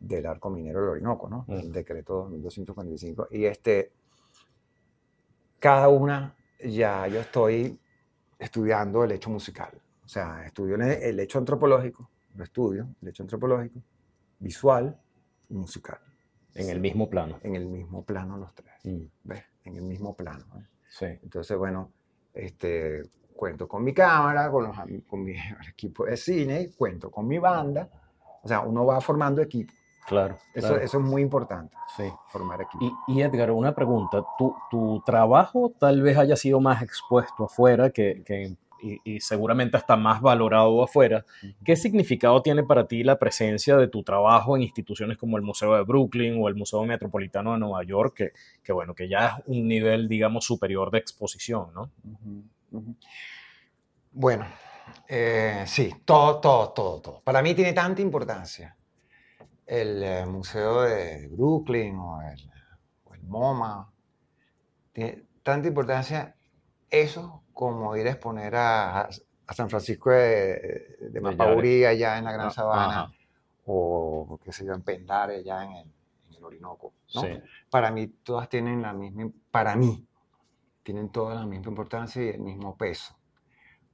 [0.00, 1.44] del arco minero del Orinoco, ¿no?
[1.48, 3.28] el decreto 2245.
[3.30, 3.92] Y este,
[5.62, 7.78] cada una ya yo estoy
[8.36, 9.70] estudiando el hecho musical.
[10.04, 13.80] O sea, estudio el hecho antropológico, lo estudio, el hecho antropológico,
[14.40, 14.98] visual
[15.48, 16.00] y musical.
[16.56, 17.38] En el mismo plano.
[17.44, 18.74] En el mismo plano los tres.
[18.82, 19.04] Mm.
[19.22, 19.44] ¿Ves?
[19.62, 20.44] En el mismo plano.
[20.56, 20.66] ¿eh?
[20.90, 21.06] Sí.
[21.22, 21.92] Entonces, bueno,
[22.34, 23.02] este,
[23.36, 25.36] cuento con mi cámara, con, los, con mi
[25.70, 27.88] equipo de cine, cuento con mi banda.
[28.42, 29.72] O sea, uno va formando equipo.
[30.06, 30.36] Claro.
[30.52, 31.74] Eso, eso es muy importante.
[31.96, 32.04] Sí.
[32.28, 32.84] Formar equipo.
[33.06, 34.22] Y, y, Edgar, una pregunta.
[34.38, 39.96] ¿Tu, ¿Tu, trabajo tal vez haya sido más expuesto afuera que, que y, seguramente hasta
[39.96, 41.24] más valorado afuera.
[41.64, 45.74] ¿Qué significado tiene para ti la presencia de tu trabajo en instituciones como el Museo
[45.76, 49.32] de Brooklyn o el Museo Metropolitano de Nueva York, que, que bueno, que ya es
[49.46, 51.90] un nivel, digamos, superior de exposición, ¿no?
[54.10, 54.46] Bueno,
[55.08, 57.20] Eh, sí, todo, todo, todo, todo.
[57.22, 58.76] Para mí tiene tanta importancia
[59.66, 62.50] el eh, Museo de Brooklyn o el,
[63.04, 63.90] o el MoMA.
[64.92, 66.36] Tiene tanta importancia
[66.90, 69.00] eso como ir a exponer a,
[69.46, 73.12] a San Francisco de, de Mapaurí allá en la Gran Ah, Sabana ajá.
[73.66, 75.92] o qué sé yo, en Pendare allá en el,
[76.28, 76.92] en el Orinoco.
[77.14, 77.22] ¿no?
[77.22, 77.28] Sí.
[77.70, 80.06] Para mí todas tienen la misma, para mí,
[80.82, 83.16] tienen todas la misma importancia y el mismo peso.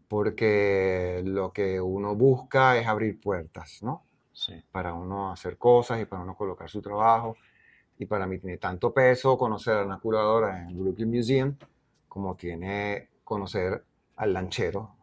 [0.08, 4.04] Porque lo que uno busca es abrir puertas, ¿no?
[4.38, 4.52] Sí.
[4.70, 7.36] Para uno hacer cosas y para uno colocar su trabajo.
[7.98, 11.56] Y para mí tiene tanto peso conocer a una curadora en el Brooklyn Museum
[12.06, 13.84] como tiene conocer
[14.16, 14.94] al lanchero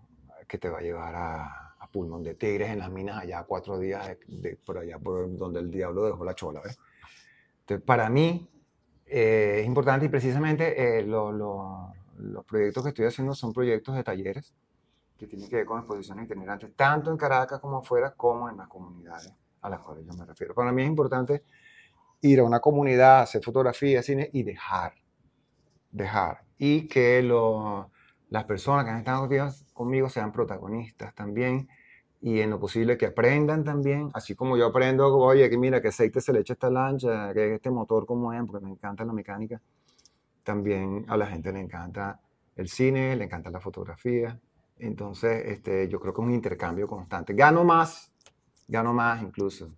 [0.47, 3.77] que te va a llevar a, a Pulmón de Tigres en las minas allá cuatro
[3.77, 6.79] días de, de- por allá por donde el diablo dejó la chola, ¿ves?
[7.61, 8.49] Entonces, para mí
[9.05, 13.95] eh, es importante y precisamente eh, lo- lo- los proyectos que estoy haciendo son proyectos
[13.95, 14.53] de talleres
[15.17, 18.67] que tienen que ver con exposiciones itinerantes, tanto en Caracas como afuera, como en las
[18.67, 20.53] comunidades a las cuales yo me refiero.
[20.53, 21.43] Para mí es importante
[22.21, 24.93] ir a una comunidad, hacer fotografía, cine y dejar,
[25.91, 26.43] dejar.
[26.57, 27.91] Y que lo-
[28.29, 29.29] las personas que han estado
[29.73, 31.67] conmigo sean protagonistas también
[32.21, 35.89] y en lo posible que aprendan también, así como yo aprendo, oye, que mira, que
[35.89, 39.05] aceite se le echa a esta lancha, que este motor como es, porque me encanta
[39.05, 39.61] la mecánica,
[40.43, 42.19] también a la gente le encanta
[42.55, 44.39] el cine, le encanta la fotografía,
[44.79, 47.33] entonces este, yo creo que es un intercambio constante.
[47.33, 48.11] Gano más,
[48.67, 49.69] gano más incluso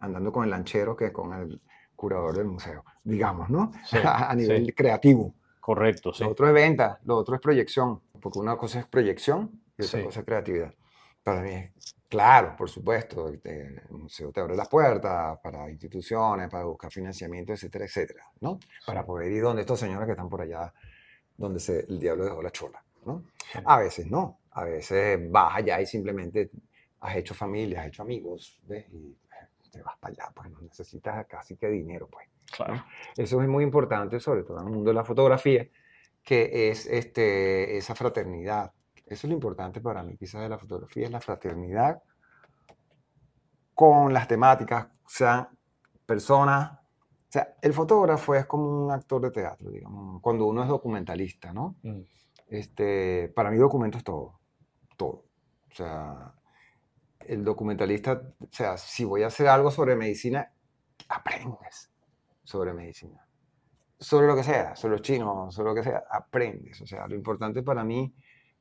[0.00, 1.60] andando con el lanchero que con el
[1.94, 3.70] curador del museo, digamos, ¿no?
[3.84, 4.72] Sí, a nivel sí.
[4.72, 5.34] creativo.
[5.60, 6.24] Correcto, sí.
[6.24, 9.98] Lo otro es venta, lo otro es proyección, porque una cosa es proyección y otra
[10.00, 10.04] Sí.
[10.04, 10.74] cosa es creatividad.
[11.22, 16.48] Para mí, es claro, por supuesto, este, el museo te abre las puertas para instituciones,
[16.48, 18.58] para buscar financiamiento, etcétera, etcétera, ¿no?
[18.86, 20.72] Para poder ir donde estos señores que están por allá,
[21.36, 23.24] donde se, el diablo dejó la chola, ¿no?
[23.64, 26.50] A veces no, a veces vas allá y simplemente
[27.00, 28.86] has hecho familia, has hecho amigos, ¿ves?
[28.92, 29.16] Y
[29.70, 32.28] te vas para allá, pues no necesitas casi que dinero, pues.
[32.54, 32.84] Claro.
[33.16, 35.68] Eso es muy importante, sobre todo en el mundo de la fotografía,
[36.22, 38.72] que es este, esa fraternidad.
[39.06, 42.02] Eso es lo importante para mí, quizás de la fotografía, es la fraternidad
[43.74, 45.48] con las temáticas, sean
[46.04, 46.72] personas.
[46.72, 51.52] O sea, el fotógrafo es como un actor de teatro, digamos, cuando uno es documentalista,
[51.52, 51.76] ¿no?
[51.82, 52.00] Mm.
[52.50, 54.40] Este, para mí documento es todo,
[54.96, 55.24] todo.
[55.70, 56.34] O sea,
[57.20, 60.52] el documentalista, o sea, si voy a hacer algo sobre medicina,
[61.08, 61.90] aprendes
[62.42, 63.24] sobre medicina.
[63.98, 66.80] Sobre lo que sea, sobre los chinos, sobre lo que sea, aprendes.
[66.80, 68.12] O sea, lo importante para mí,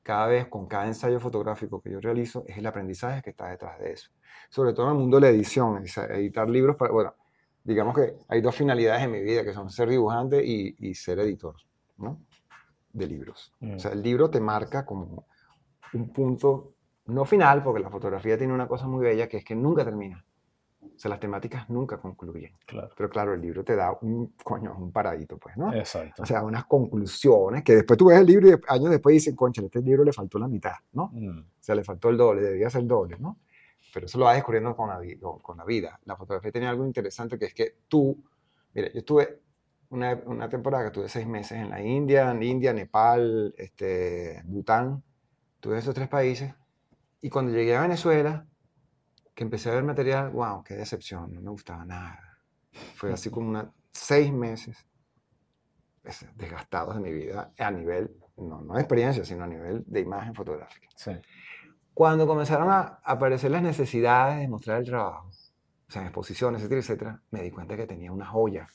[0.04, 3.80] cada vez con cada ensayo fotográfico que yo realizo, es el aprendizaje que está detrás
[3.80, 4.12] de eso.
[4.50, 7.16] Sobre todo en el mundo de la edición, editar libros para, bueno,
[7.64, 11.20] digamos que hay dos finalidades en mi vida, que son ser dibujante y, y ser
[11.20, 11.56] editor,
[11.98, 12.20] ¿no?
[12.92, 13.54] De libros.
[13.60, 13.76] Mm.
[13.76, 15.28] O sea, el libro te marca como
[15.94, 16.74] un punto,
[17.06, 20.26] no final, porque la fotografía tiene una cosa muy bella, que es que nunca termina.
[20.82, 22.54] O sea, las temáticas nunca concluyen.
[22.66, 22.90] Claro.
[22.96, 25.74] Pero claro, el libro te da un, coño, un paradito, pues, ¿no?
[25.74, 26.24] Exacto.
[26.24, 29.62] O sea, unas conclusiones que después tú ves el libro y años después dices, concha,
[29.62, 31.10] a este libro le faltó la mitad, ¿no?
[31.14, 31.40] Mm.
[31.40, 33.38] O sea, le faltó el doble, debería ser el doble, ¿no?
[33.94, 35.00] Pero eso lo vas descubriendo con la,
[35.42, 36.00] con la vida.
[36.06, 38.24] La fotografía tiene algo interesante que es que tú,
[38.74, 39.40] mira, yo estuve
[39.90, 45.04] una, una temporada que estuve seis meses en la India, en India, Nepal, este, Bután,
[45.60, 46.54] tuve esos tres países.
[47.22, 48.48] Y cuando llegué a Venezuela,
[49.34, 52.40] que empecé a ver material, wow, qué decepción, no me gustaba nada.
[52.96, 54.86] Fue así como una, seis meses
[56.02, 60.00] pues, desgastados de mi vida a nivel, no, no de experiencia, sino a nivel de
[60.00, 60.88] imagen fotográfica.
[60.96, 61.12] Sí.
[61.94, 66.82] Cuando comenzaron a aparecer las necesidades de mostrar el trabajo, o sea, en exposiciones, etcétera,
[66.82, 68.68] etcétera, me di cuenta que tenía una joya.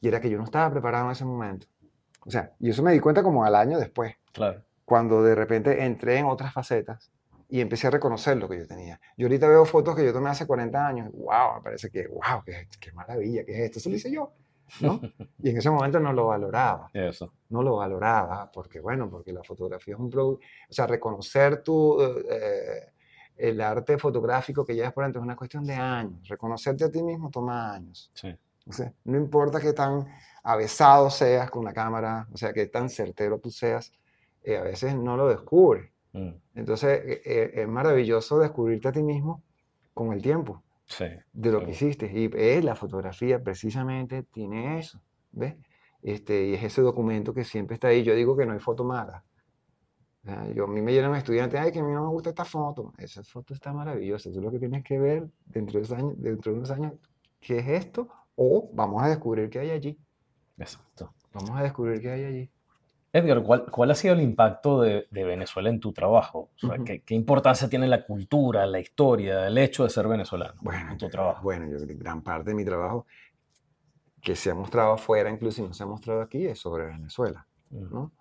[0.00, 1.66] Y era que yo no estaba preparado en ese momento.
[2.24, 4.62] O sea, y eso me di cuenta como al año después, Claro.
[4.84, 7.10] cuando de repente entré en otras facetas
[7.48, 9.00] y empecé a reconocer lo que yo tenía.
[9.16, 12.42] Yo ahorita veo fotos que yo tomé hace 40 años, wow, me parece que, wow,
[12.44, 14.32] qué, qué maravilla, qué es esto, eso lo hice yo,
[14.80, 15.00] ¿no?
[15.38, 17.32] Y en ese momento no lo valoraba Eso.
[17.50, 21.96] no lo valoraba, porque bueno, porque la fotografía es un producto, o sea, reconocer tu,
[22.02, 22.92] eh,
[23.36, 27.02] el arte fotográfico que llevas por dentro es una cuestión de años, reconocerte a ti
[27.04, 28.36] mismo toma años, Sí.
[28.66, 30.06] O sea, no importa qué tan
[30.42, 33.92] avesado seas con la cámara, o sea, qué tan certero tú seas,
[34.42, 36.30] eh, a veces no lo descubres, Mm.
[36.54, 39.42] entonces eh, es maravilloso descubrirte a ti mismo
[39.92, 41.04] con el tiempo Sí.
[41.32, 41.64] de lo sí.
[41.66, 42.10] que hiciste.
[42.10, 45.00] Y eh, la fotografía precisamente tiene eso,
[45.32, 45.56] ¿ves?
[46.02, 48.02] Este, y es ese documento que siempre está ahí.
[48.02, 49.24] Yo digo que no hay foto mala.
[50.22, 52.30] O sea, yo, a mí me llenan estudiantes, ay, que a mí no me gusta
[52.30, 52.92] esta foto.
[52.98, 54.30] Esa foto está maravillosa.
[54.32, 56.92] Tú lo que tienes que ver dentro de, años, dentro de unos años,
[57.40, 58.08] ¿qué es esto?
[58.36, 59.98] O vamos a descubrir qué hay allí.
[60.58, 61.14] Exacto.
[61.32, 62.50] Vamos a descubrir qué hay allí.
[63.12, 66.50] Edgar, ¿cuál, ha sido el impacto de, Venezuela en tu trabajo?
[66.84, 71.08] ¿qué, importancia tiene la cultura, la historia, el hecho de ser venezolano bueno, en tu
[71.08, 71.42] trabajo?
[71.42, 73.06] Bueno, yo gran parte de mi trabajo
[74.20, 77.46] que se ha mostrado afuera, incluso no se ha mostrado aquí, es sobre Venezuela.
[77.70, 78.12] ¿no?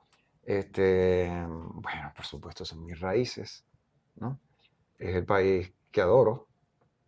[0.43, 3.65] Este, bueno, por supuesto, son mis raíces.
[4.15, 4.39] ¿no?
[4.97, 6.47] Es el país que adoro.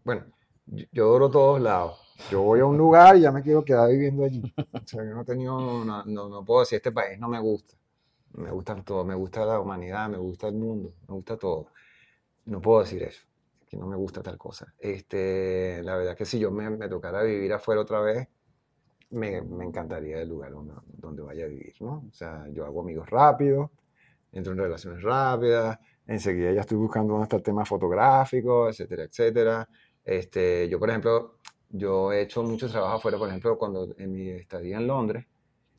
[0.03, 0.25] Bueno,
[0.65, 4.25] yo adoro todos lados yo voy a un lugar y ya me quiero quedar viviendo
[4.25, 4.53] allí.
[4.73, 7.75] O sea, yo no, tenido, no, no, puedo decir, este país no me gusta.
[8.33, 11.67] Me gusta todo, me gusta la humanidad, me gusta el mundo, me gusta todo.
[12.45, 13.25] No puedo decir eso,
[13.67, 14.73] que no me gusta tal cosa.
[14.77, 18.27] Este, la verdad que si yo me, me tocara vivir afuera otra vez,
[19.09, 22.05] me, me encantaría el lugar donde, donde, vaya a vivir, ¿no?
[22.09, 23.71] O sea, yo hago amigos rápidos,
[24.31, 29.67] entro en relaciones rápidas, enseguida ya estoy buscando dónde está el tema fotográfico, etcétera, etcétera.
[30.03, 31.36] Este, yo, por ejemplo,
[31.69, 35.25] yo he hecho mucho trabajo afuera, por ejemplo, cuando en mi estadía en Londres,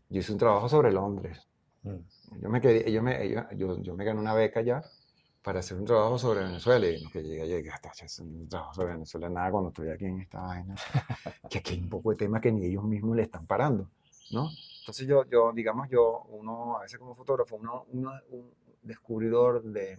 [0.08, 1.46] yo hice un trabajo sobre Londres.
[1.82, 2.40] Mm.
[2.42, 4.82] Yo, me quería, yo, me, yo, yo, me gané una beca ya
[5.42, 8.74] para hacer un trabajo sobre Venezuela y no que llegué, llegué hasta hacer un trabajo
[8.74, 10.74] sobre Venezuela, nada cuando estoy aquí en esta vaina,
[11.50, 13.88] que aquí hay un poco de tema que ni ellos mismos le están parando,
[14.30, 14.50] ¿no?
[14.80, 18.50] Entonces yo, yo digamos, yo, uno, a veces como fotógrafo, uno, uno un
[18.82, 19.96] descubridor de,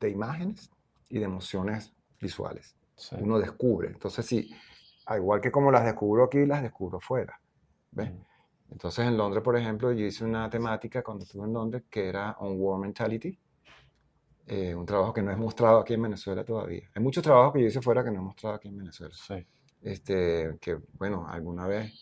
[0.00, 0.70] de imágenes
[1.08, 2.76] y de emociones visuales
[3.18, 3.88] uno descubre.
[3.88, 4.50] Entonces, sí,
[5.16, 7.40] igual que como las descubro aquí, las descubro fuera.
[7.92, 8.10] ¿ves?
[8.70, 12.36] Entonces, en Londres, por ejemplo, yo hice una temática cuando estuve en Londres que era
[12.38, 13.36] On War Mentality,
[14.46, 16.88] eh, un trabajo que no es mostrado aquí en Venezuela todavía.
[16.94, 19.14] Hay muchos trabajos que yo hice fuera que no he mostrado aquí en Venezuela.
[19.14, 19.46] Sí.
[19.82, 21.92] Este, que, bueno, alguna vez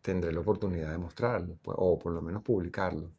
[0.00, 3.10] tendré la oportunidad de mostrarlo, pues, o por lo menos publicarlo.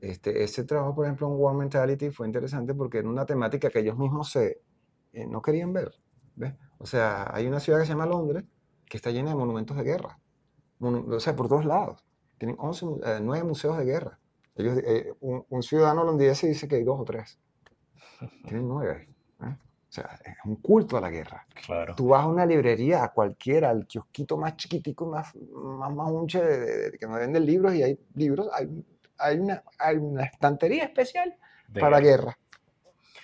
[0.00, 3.78] Este, ese trabajo, por ejemplo, en War Mentality fue interesante porque era una temática que
[3.78, 4.60] ellos mismos se,
[5.12, 5.92] eh, no querían ver.
[6.78, 8.44] O sea, hay una ciudad que se llama Londres
[8.88, 10.18] que está llena de monumentos de guerra.
[10.80, 12.04] o sea, por todos lados.
[12.38, 12.86] Tienen 11,
[13.22, 14.18] 9 eh, museos de guerra.
[14.54, 17.38] Ellos, eh, un, ciudadano londinense dice que hay dos o tres.
[18.44, 19.08] Tienen nueve.
[19.42, 19.56] ¿eh?
[19.56, 21.46] O sea, es un culto a la guerra.
[21.64, 21.94] Claro.
[21.94, 26.42] Tú vas a una librería, a cualquiera, al kiosquito más chiquitico, más, más, más unche
[26.42, 28.84] de, que me venden libros y hay libros, hay,
[29.18, 31.34] hay, una, hay una estantería especial
[31.78, 32.36] para guerra,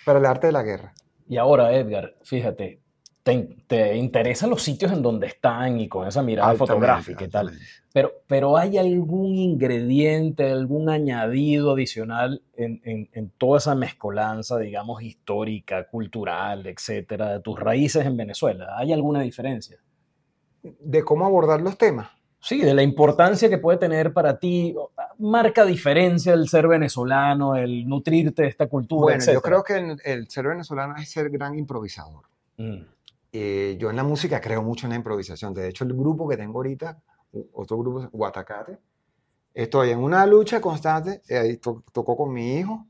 [0.05, 0.93] para el arte de la guerra.
[1.27, 2.81] Y ahora, Edgar, fíjate,
[3.23, 7.51] te, interesan los sitios en donde están y con esa mirada fotográfica y tal.
[7.91, 15.87] Pero, pero ¿hay algún ingrediente, algún añadido adicional en, en, toda esa mezcolanza, digamos, histórica,
[15.87, 18.75] cultural, etcétera, de tus raíces en Venezuela?
[18.77, 19.77] ¿Hay alguna diferencia?
[20.61, 22.09] De cómo abordar los temas.
[22.41, 24.73] Sí, de la importancia que puede tener para ti,
[25.17, 29.17] marca diferencia el ser venezolano, el nutrirte de esta cultura.
[29.17, 32.23] Bueno, yo creo que el, ser venezolano es ser gran improvisador.
[32.57, 32.83] Mm.
[33.31, 35.53] Eh, yo en la música creo mucho en la improvisación.
[35.53, 36.99] De hecho, el grupo que tengo ahorita,
[37.53, 38.79] otro grupo, Guatacate,
[39.53, 41.21] estoy en una lucha constante.
[41.27, 42.87] Eh, ahí tocó con mi hijo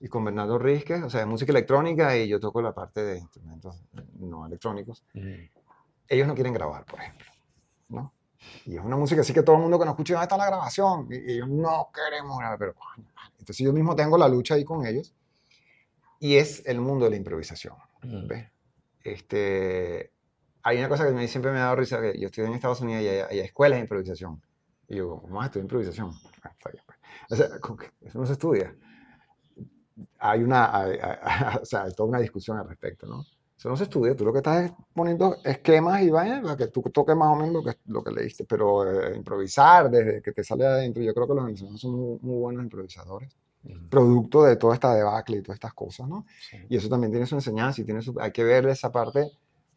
[0.00, 3.18] y con Bernardo Rizquez, o sea, de música electrónica, y yo toco la parte de
[3.18, 3.82] instrumentos
[4.18, 5.02] no electrónicos.
[6.06, 7.26] Ellos no quieren grabar, por ejemplo.
[7.88, 8.12] ¿no?
[8.66, 10.46] Y es una música así que todo el mundo que nos escucha, ¿dónde está la
[10.46, 11.08] grabación?
[11.10, 12.74] Y, ellos no queremos grabar, pero
[13.38, 15.14] entonces yo mismo tengo la lucha ahí con ellos.
[16.20, 17.74] Y es el mundo de la improvisación.
[18.02, 18.53] ¿ves?
[19.04, 20.10] Este,
[20.62, 22.80] hay una cosa que me, siempre me ha dado risa, que yo estoy en Estados
[22.80, 24.42] Unidos y hay, escuelas de improvisación.
[24.88, 26.10] Y yo, ¿cómo vas a estudiar improvisación?
[26.42, 26.76] Ah, pues.
[27.30, 27.46] O sea,
[28.00, 28.74] eso no se estudia.
[30.18, 30.86] Hay una,
[31.62, 33.24] o sea, hay toda una discusión al respecto, ¿no?
[33.56, 36.66] Eso no se estudia, tú lo que estás es poniendo esquemas y vaya, para que
[36.66, 40.32] tú toques más o menos lo que, lo que leíste, pero eh, improvisar desde que
[40.32, 43.34] te sale adentro, yo creo que los venezolanos son muy, muy buenos improvisadores
[43.88, 46.26] producto de toda esta debacle y todas estas cosas, ¿no?
[46.68, 49.30] Y eso también tiene su enseñanza y tiene su, hay que ver esa parte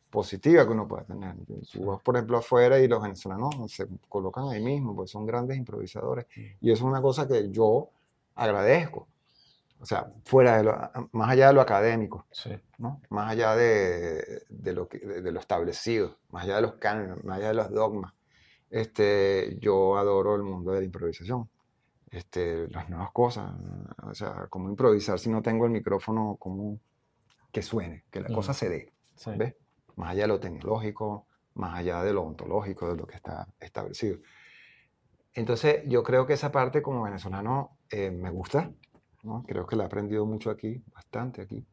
[0.09, 1.35] positiva que uno puede tener.
[1.63, 5.57] Si vas, por ejemplo, afuera y los venezolanos se colocan ahí mismo, pues son grandes
[5.57, 6.25] improvisadores.
[6.35, 7.89] Y eso es una cosa que yo
[8.35, 9.07] agradezco.
[9.79, 12.25] O sea, fuera de lo, más allá de lo académico,
[12.79, 12.99] ¿no?
[13.09, 17.37] más allá de, de lo que, de, lo establecido, más allá de los cánones, más
[17.37, 18.13] allá de los dogmas,
[18.71, 21.47] este, yo adoro el mundo de la improvisación
[22.11, 23.51] este, las nuevas cosas.
[24.03, 26.79] O sea, cómo improvisar si no tengo el micrófono, cómo
[27.51, 28.93] que suene, que la cosa se dé.
[29.37, 29.55] ¿Ves?
[29.95, 34.19] Más allá de lo tecnológico, más allá de lo ontológico, de lo que está establecido.
[35.33, 38.71] Entonces, yo creo que esa parte como venezolano eh, me gusta.
[39.23, 39.43] ¿no?
[39.47, 41.65] Creo que la he aprendido mucho aquí, bastante aquí.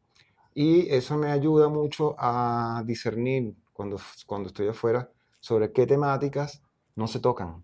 [0.53, 5.09] Y eso me ayuda mucho a discernir cuando, cuando estoy afuera
[5.39, 6.61] sobre qué temáticas
[6.95, 7.63] no se tocan,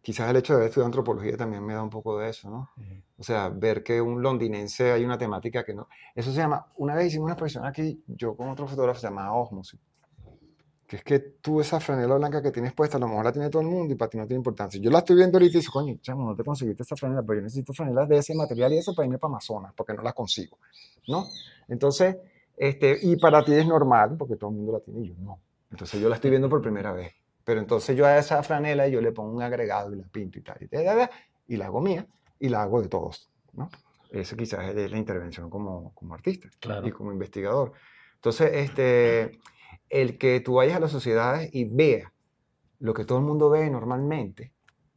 [0.00, 2.70] Quizás el hecho de haber estudiado antropología también me da un poco de eso, ¿no?
[3.18, 5.88] O sea, ver que un londinense hay una temática que no...
[6.14, 9.32] Eso se llama, una vez hicimos una exposición aquí, yo con otro fotógrafo, se llama
[9.34, 9.80] osmosis.
[10.86, 13.50] que es que tú esa franela blanca que tienes puesta, a lo mejor la tiene
[13.50, 14.80] todo el mundo y para ti no tiene importancia.
[14.80, 17.40] Yo la estoy viendo ahorita y digo, coño, chamo, no te conseguiste esa franela, pero
[17.40, 20.14] yo necesito franelas de ese material y eso para irme para Amazonas, porque no las
[20.14, 20.58] consigo,
[21.08, 21.26] ¿no?
[21.68, 22.16] Entonces,
[22.56, 25.40] este, y para ti es normal, porque todo el mundo la tiene y yo no.
[25.70, 27.12] Entonces yo la estoy viendo por primera vez.
[27.48, 30.42] Pero entonces yo a esa franela yo le pongo un agregado y la pinto y
[30.42, 31.08] tal, y, tal,
[31.46, 32.06] y la hago mía
[32.38, 33.70] y la hago de todos, ¿no?
[34.10, 36.50] Eso quizás es la intervención como, como artista
[36.84, 37.72] y como investigador.
[38.16, 39.38] Entonces, este
[39.88, 42.12] el que tú vayas a las sociedades y veas
[42.80, 44.52] lo que todo el mundo ve normalmente,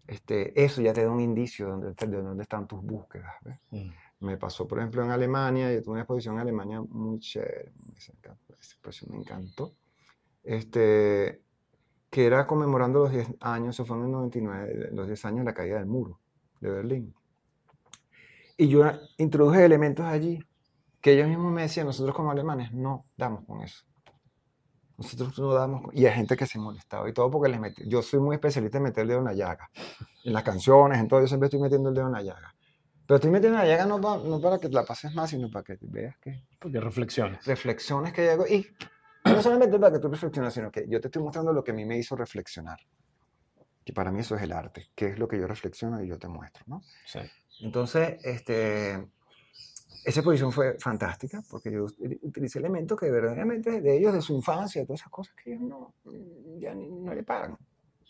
[0.06, 3.34] este, eso ya te da un indicio de dónde, de dónde están tus búsquedas.
[3.70, 3.92] Mm.
[4.20, 8.12] Me pasó, por ejemplo, en Alemania, yo tuve una exposición en Alemania muy chévere, esa
[8.60, 9.74] exposición me encantó,
[10.44, 11.44] este,
[12.12, 15.46] que era conmemorando los 10 años, eso fue en el 99, los 10 años de
[15.46, 16.20] la caída del muro
[16.60, 17.16] de Berlín.
[18.58, 18.84] Y yo
[19.18, 20.40] introduje elementos allí
[21.00, 23.86] que ellos mismos me decían, nosotros como alemanes no damos con eso.
[24.98, 27.82] Nosotros no damos, y hay gente que se molestaba y todo porque les metí.
[27.88, 29.72] Yo soy muy especialista en meter el dedo en la llaga.
[30.26, 32.54] En las canciones, en todo, yo siempre estoy metiendo el dedo en la llaga.
[33.08, 35.64] Pero estoy metiendo en la llaga no, no para que la pases más, sino para
[35.64, 36.44] que veas que.
[36.60, 37.44] Porque reflexiones.
[37.46, 38.46] Reflexiones que llego.
[38.46, 38.68] Y
[39.26, 41.74] no solamente para que tú reflexiones, sino que yo te estoy mostrando lo que a
[41.74, 42.80] mí me hizo reflexionar.
[43.84, 46.20] Que para mí eso es el arte, que es lo que yo reflexiono y yo
[46.20, 46.82] te muestro, ¿no?
[47.06, 47.20] Sí.
[47.62, 49.08] Entonces, este
[50.04, 51.86] esa exposición fue fantástica porque yo
[52.24, 55.62] utilicé elementos que verdaderamente de ellos, de su infancia, de todas esas cosas que ellos
[55.62, 55.94] no,
[56.58, 57.58] ya no le pagan.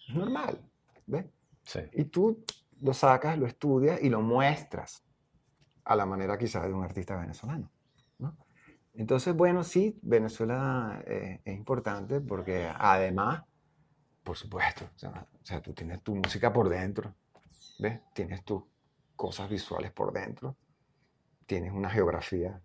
[0.08, 0.62] Es normal,
[1.06, 1.26] ¿ves?
[1.64, 1.82] Sí.
[1.94, 2.44] Y tú
[2.80, 5.04] lo sacas, lo estudias y lo muestras
[5.84, 7.70] a la manera quizás de un artista venezolano.
[8.94, 13.44] Entonces, bueno, sí, Venezuela eh, es importante porque además,
[14.24, 17.16] por supuesto, o sea, o sea, tú tienes tu música por dentro,
[17.80, 18.00] ¿ves?
[18.14, 18.64] Tienes tus
[19.16, 20.56] cosas visuales por dentro
[21.52, 22.62] tienes una geografía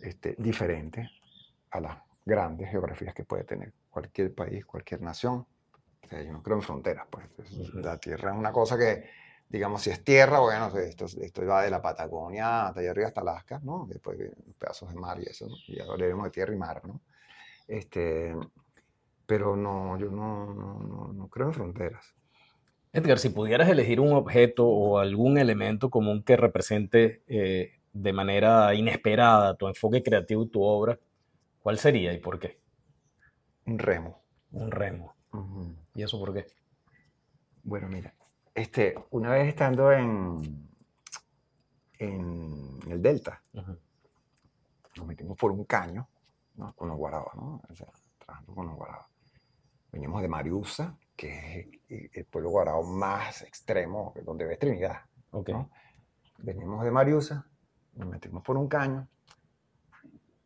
[0.00, 1.08] este, diferente
[1.70, 5.46] a las grandes geografías que puede tener cualquier país, cualquier nación.
[6.02, 7.28] O sea, yo no creo en fronteras, pues.
[7.72, 9.08] La tierra es una cosa que,
[9.50, 13.20] digamos, si es tierra, bueno, esto, esto va de la Patagonia hasta allá arriba hasta
[13.20, 13.84] Alaska, ¿no?
[13.88, 14.16] Después
[14.56, 15.56] pedazos de mar y eso, ¿no?
[15.66, 17.00] Y hablaremos de tierra y mar, ¿no?
[17.66, 18.34] Este,
[19.26, 22.14] pero no, yo no, no, no, creo en fronteras.
[22.92, 28.72] Edgar, si pudieras elegir un objeto o algún elemento común que represente eh, de manera
[28.74, 30.98] inesperada tu enfoque creativo, tu obra,
[31.60, 32.58] ¿cuál sería y por qué?
[33.66, 34.22] Un remo.
[34.52, 35.14] Un remo.
[35.94, 36.46] ¿Y eso por qué?
[37.62, 38.14] Bueno, mira,
[38.54, 40.68] este, una vez estando en,
[41.98, 46.08] en el Delta, nos metimos por un caño
[46.54, 46.74] ¿no?
[46.74, 47.62] con los guarabas, ¿no?
[47.68, 47.88] O sea,
[48.18, 49.06] trabajando con los guarabas.
[49.92, 55.00] Veníamos de Mariusa, que es el pueblo guarabo más extremo, donde ves Trinidad.
[55.30, 55.54] Okay.
[56.38, 57.46] Venimos de Mariusa,
[57.94, 59.08] nos metimos por un caño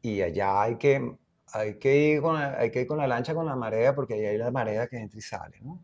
[0.02, 1.16] y allá hay que,
[1.52, 4.14] hay que, ir, con la, hay que ir con la lancha con la marea porque
[4.14, 5.82] ahí hay la marea que entra y sale, ¿no?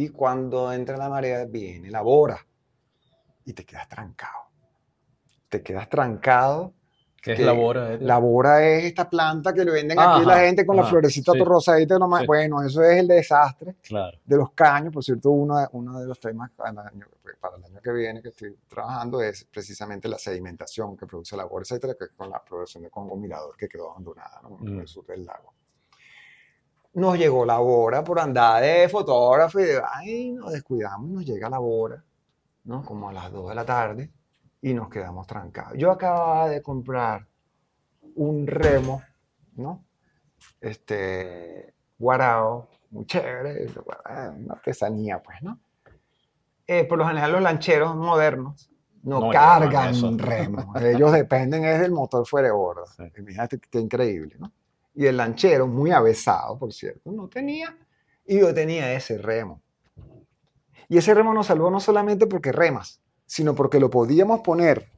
[0.00, 2.38] Y cuando entra la marea viene la bora
[3.44, 4.44] y te quedas trancado.
[5.50, 6.72] Te quedas trancado
[7.20, 7.98] ¿Qué es la bora?
[8.00, 11.38] La bora es esta planta que le venden aquí la gente con la florecita sí,
[11.40, 11.98] rosadita.
[12.26, 13.76] Bueno, eso es el desastre
[14.24, 14.90] de los caños.
[14.90, 17.06] Por cierto, uno, uno de los temas para el, año,
[17.82, 22.08] que viene que estoy trabajando es precisamente la sedimentación que produce la bora, etcétera, que
[22.16, 24.86] con la producción de Congo Mirador que quedó abandonada en el mm.
[24.86, 25.52] sur del lago.
[26.92, 31.48] Nos llegó la bora por andar de fotógrafo y de, ay, nos descuidamos nos llega
[31.48, 32.02] la bora,
[32.64, 32.84] ¿no?
[32.84, 34.10] Como a las 2 de la tarde
[34.60, 35.78] y nos quedamos trancados.
[35.78, 37.26] Yo acababa de comprar
[38.16, 39.02] un remo,
[39.54, 39.84] ¿no?
[40.60, 43.68] Este, guarao, muy chévere,
[44.36, 45.60] una artesanía, pues, ¿no?
[46.66, 48.70] Eh, por lo general los lancheros modernos
[49.02, 52.84] no, cargan remos, ellos dependen es del motor fuera de borda.
[53.26, 54.52] Fíjate qué increíble, ¿no?
[54.94, 57.76] Y el lanchero, muy avesado, por cierto, no tenía,
[58.26, 59.62] y yo tenía ese remo.
[60.88, 64.88] Y ese remo nos salvó no solamente porque remas, sino porque lo podíamos poner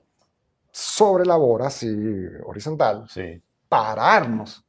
[0.70, 3.42] sobre la bora, así horizontal, sí.
[3.68, 4.64] pararnos.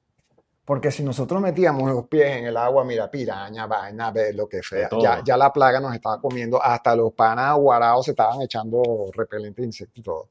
[0.65, 4.63] Porque si nosotros metíamos los pies en el agua, mira, piraña, vaina, ver lo que
[4.63, 8.81] sea, ya, ya, la plaga nos estaba comiendo, hasta los panas aguarados se estaban echando
[9.13, 10.29] repelente de insectos y todo.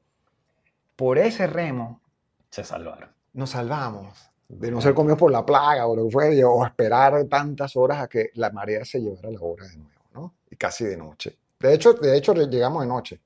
[0.97, 2.01] Por ese remo.
[2.49, 3.11] Se salvaron.
[3.34, 7.25] Nos salvamos de no ser comidos por la plaga o lo que fuera, o esperar
[7.25, 10.35] tantas horas a que la marea se llevara la hora de nuevo, ¿no?
[10.51, 11.39] Y casi de noche.
[11.59, 13.21] De hecho, de hecho llegamos de noche.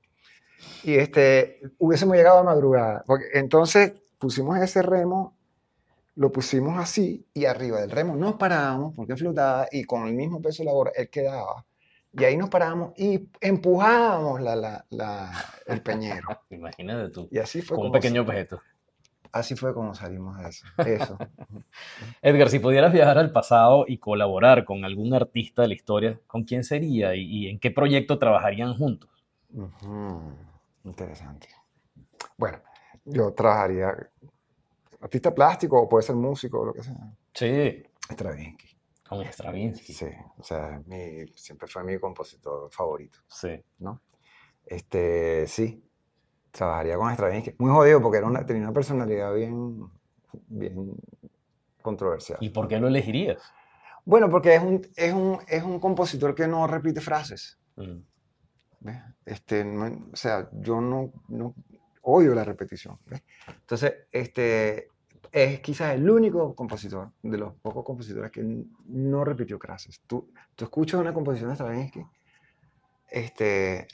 [0.83, 3.03] Y este, hubiésemos llegado a madrugada.
[3.05, 5.35] Porque entonces pusimos ese remo,
[6.15, 10.41] lo pusimos así y arriba del remo nos parábamos porque flotaba y con el mismo
[10.41, 11.65] peso de la hora él quedaba.
[12.13, 15.31] Y ahí nos parábamos y empujábamos la, la,
[15.67, 16.27] el peñero.
[16.49, 17.27] Imagínate tú.
[17.29, 17.77] Y así fue.
[17.77, 18.59] Con un pequeño objeto.
[19.31, 20.65] Así fue como salimos de eso.
[20.85, 21.17] eso.
[22.21, 26.43] Edgar, si pudieras viajar al pasado y colaborar con algún artista de la historia, ¿con
[26.43, 29.09] quién sería y, y en qué proyecto trabajarían juntos?
[29.53, 30.21] Ujú,
[30.83, 31.47] Interesante.
[32.37, 32.59] Bueno,
[33.05, 33.95] yo trabajaría
[35.01, 36.95] artista plástico o puede ser músico o lo que sea.
[37.33, 38.77] Sí, Stravinsky.
[39.07, 39.93] con Stravinsky.
[39.93, 40.07] Sí,
[40.37, 43.49] o sea, mi, siempre fue mi compositor favorito, Sí.
[43.79, 44.01] ¿no?
[44.65, 45.83] Este, sí,
[46.57, 47.55] trabajaría con Stravinsky.
[47.59, 49.89] Muy jodido porque era una, tenía una personalidad bien,
[50.47, 50.95] bien
[51.81, 52.39] controversial.
[52.41, 53.41] ¿Y por qué lo elegirías?
[54.05, 57.59] Bueno, porque es un, es un, es un compositor que no repite frases.
[57.75, 57.97] Mm,
[58.81, 58.97] ¿ves?
[59.25, 61.53] Este, no- o sea, yo no, no
[62.01, 62.97] odio la repetición.
[63.05, 63.23] ¿ves?
[63.47, 64.87] Entonces, este,
[65.31, 68.43] es quizás el único compositor, de los pocos compositores que
[68.85, 70.01] no repitió frases.
[70.07, 72.05] Tú, tú escuchas una composición de Stravinsky,
[73.09, 73.87] este,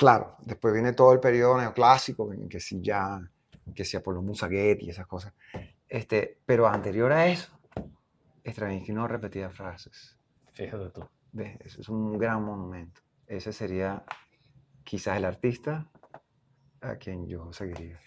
[0.00, 3.20] claro, después viene todo el periodo neoclásico, en que si ya,
[3.74, 5.34] que si Apolo Musaguet y esas cosas.
[5.86, 7.52] Este, pero anterior a eso,
[8.42, 10.16] Stravinsky no repetía frases.
[10.52, 11.06] Fíjate tú.
[11.38, 13.02] Es un gran monumento.
[13.26, 14.02] Ese sería
[14.84, 15.86] quizás el artista
[16.80, 18.00] a quien yo seguiría.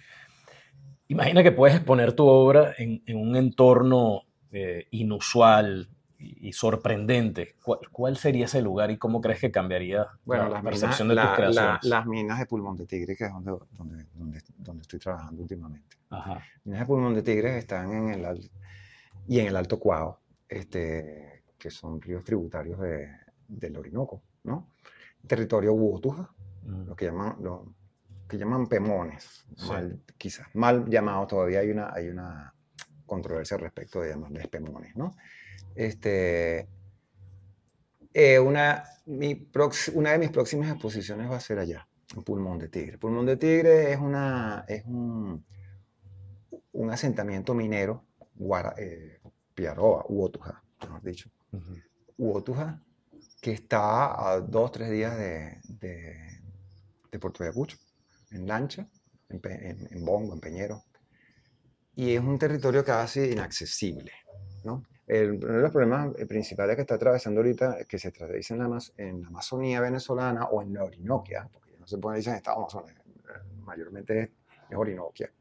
[1.09, 5.89] Imagina que puedes exponer tu obra en, en un entorno eh, inusual
[6.23, 7.55] y, y sorprendente.
[7.63, 11.07] ¿Cuál, cuál sería ese lugar y cómo crees que cambiaría Bueno, la las minas, percepción
[11.09, 11.83] de la- tus la- creaciones?
[11.83, 15.97] las minas de pulmón de tigre, que es donde, donde, donde, donde estoy trabajando últimamente.
[16.09, 16.41] Ajá.
[16.63, 18.51] Minas de pulmón de tigre están en el al-
[19.27, 20.19] y en el Alto Cuao,
[20.49, 23.09] este, que son ríos tributarios de,
[23.47, 24.69] del Orinoco, ¿no?
[25.27, 26.29] Territorio Huotuja,
[26.65, 27.73] Mm, lo que llaman, lo
[28.27, 29.67] que llaman pemones, Sí.
[29.67, 32.53] mal, quizás mal llamados, todavía hay una, hay una
[33.05, 35.13] controversia respecto de llamarles pemones, ¿no?
[35.75, 36.67] Este,
[38.13, 42.59] eh, una, mi prox- una de mis próximas exposiciones va a ser allá, en Pulmón
[42.59, 42.97] de Tigre.
[42.97, 45.43] Pulmón de Tigre es, una, es un,
[46.73, 49.19] un asentamiento minero, guara, eh,
[49.55, 51.29] Piaroa, Uotuja, mejor dicho.
[51.51, 51.75] ujú.
[52.17, 52.81] Uotuja,
[53.41, 56.15] que está a dos, tres días de, de,
[57.11, 57.77] de Puerto Ayacucho,
[58.31, 58.87] en lancha,
[59.29, 60.83] en, en, en Bongo, en Peñero.
[61.95, 64.11] Y es un territorio casi inaccesible,
[64.63, 64.83] ¿no?
[65.07, 68.53] El- uno de los problemas eh, principales que está atravesando ahorita, es que se atraviesa
[68.55, 72.17] en la, en la Amazonía venezolana o en la Orinoquia, porque ya no se puede
[72.17, 72.95] decir en Estado Amazonas,
[73.65, 74.29] mayormente es,
[74.69, 75.31] es Orinoquia.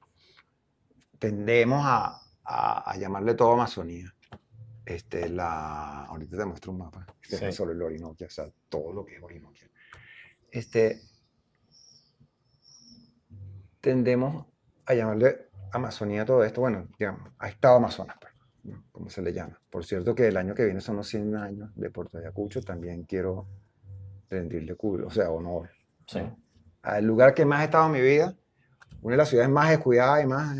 [1.19, 4.13] Tendemos a, a- a llamarle todo Amazonía.
[4.85, 7.57] Este, la, ahorita te muestro un mapa, este no Sí.
[7.57, 9.71] solo el Orinoquia, o sea, todo lo que es Orinoquia.
[10.51, 11.01] Este,
[13.81, 14.47] tendemos
[14.87, 18.32] a llamarle Amazonía todo esto, bueno, digamos, a Estado Amazonas, pues.
[18.93, 19.61] Como se le llama.
[19.71, 23.05] Por cierto que el año que viene son los 100 años de Puerto Ayacucho, también
[23.05, 23.47] quiero
[24.31, 25.71] rendirle culo, o sea, honor
[26.07, 26.21] Sí.
[26.83, 28.37] al lugar que más he estado en mi vida,
[29.03, 30.57] una de las ciudades más descuidadas y más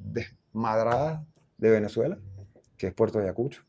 [0.00, 1.22] desmadradas
[1.58, 2.18] de Venezuela,
[2.76, 3.62] que es Puerto Ayacucho,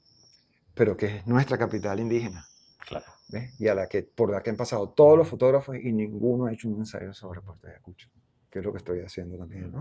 [0.73, 2.45] pero que es nuestra capital indígena,
[2.87, 3.05] Claro.
[3.29, 3.59] ¿ves?
[3.59, 6.53] y a la que, por la que han pasado todos los fotógrafos y ninguno ha
[6.53, 8.09] hecho un ensayo sobre Puerto Ayacucho,
[8.49, 9.79] que es lo que estoy haciendo también, ¿no?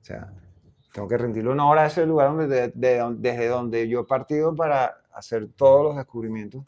[0.00, 0.32] O sea,
[0.92, 4.04] tengo que rendirle una hora a ese lugar donde, de- de desde donde yo he
[4.04, 6.64] partido para hacer todos los descubrimientos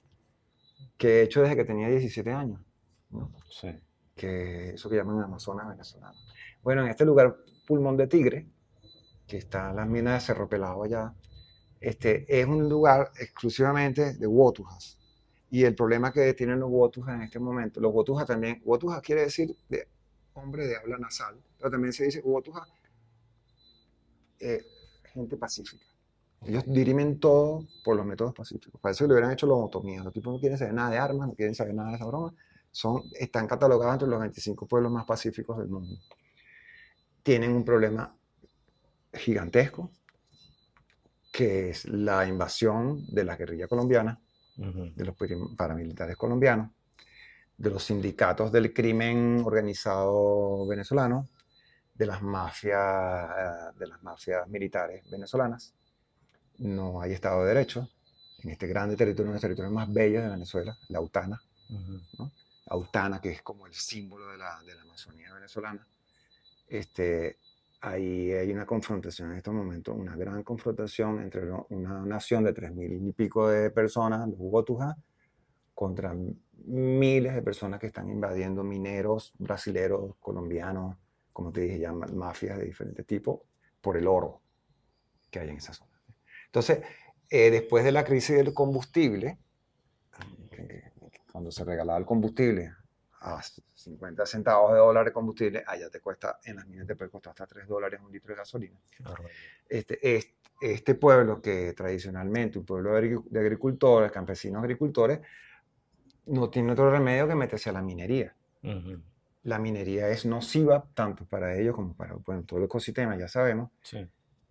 [0.96, 2.60] que he hecho desde que tenía 17 años.
[3.10, 3.30] ¿no?
[3.50, 3.68] Sí.
[4.14, 6.14] que eso que llaman Amazonas venezolano.
[6.62, 8.46] Bueno, en este lugar, Pulmón de Tigre,
[9.26, 11.14] que está en las minas de Cerro Pelado allá,
[11.80, 14.98] este, es un lugar exclusivamente de Wotujas.
[15.50, 19.22] Y el problema que tienen los Wotujas en este momento, los Wotujas también, Wotujas quiere
[19.22, 19.88] decir de
[20.34, 22.66] hombre de habla nasal, pero también se dice Wotuja,
[24.40, 24.66] eh,
[25.12, 25.84] gente pacífica.
[26.46, 28.80] Ellos dirimen todo por los métodos pacíficos.
[28.80, 30.02] Para eso le hubieran hecho lobotomía.
[30.02, 32.34] Los tipos no quieren saber nada de armas, no quieren saber nada de esa broma
[32.72, 35.98] son, están catalogados entre los 25 pueblos más pacíficos del mundo.
[37.22, 38.14] Tienen un problema
[39.12, 39.90] gigantesco,
[41.32, 44.20] que es la invasión de la guerrilla colombiana,
[44.56, 44.92] Ujú.
[44.94, 45.16] de los
[45.56, 46.70] paramilitares colombianos,
[47.56, 51.28] de los sindicatos del crimen organizado venezolano,
[52.00, 55.74] de las mafias, eh, de las mafias militares venezolanas.
[56.56, 57.90] No hay Estado de Derecho
[58.42, 61.42] en este grande territorio, uno de los territorios más bellos de Venezuela, la Autana.
[61.68, 62.30] Ujú.
[62.68, 65.86] Autana, que es como el símbolo de la, de la Amazonía venezolana,
[66.68, 67.36] este,
[67.82, 72.72] ahí hay una confrontación en estos momentos, una gran confrontación entre una nación de tres
[72.72, 74.96] mil y pico de personas, los Hugotuja,
[75.74, 76.16] contra
[76.64, 80.96] miles de personas que están invadiendo mineros brasileros, colombianos,
[81.32, 83.40] como te dije, ya ma- mafias de diferentes tipos,
[83.80, 84.40] por el oro
[85.30, 85.90] que hay en esa zona.
[86.46, 86.80] Entonces,
[87.28, 89.38] eh, después de la crisis del combustible,
[91.32, 92.74] cuando se regalaba el combustible
[93.20, 93.40] a
[93.74, 97.30] 50 centavos de dólar de combustible, allá te cuesta, en las minas te puede costar
[97.30, 98.78] hasta 3 dólares un litro de gasolina.
[99.68, 105.20] Este, este, este pueblo que tradicionalmente, un pueblo de agricultores, campesinos agricultores,
[106.26, 108.34] no tiene otro remedio que meterse a la minería.
[109.42, 113.70] La minería es nociva tanto para ellos como para bueno, todo el ecosistema, ya sabemos.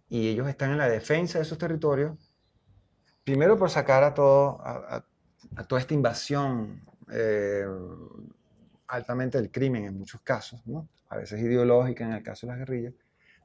[0.09, 2.17] Y ellos están en la defensa de esos territorios,
[3.23, 5.03] primero por sacar a, todo, a,
[5.67, 6.81] toda esta invasión
[7.11, 7.65] eh,
[8.87, 10.89] altamente del crimen en muchos casos, ¿no?
[11.09, 12.93] a veces ideológica en el caso de las guerrillas,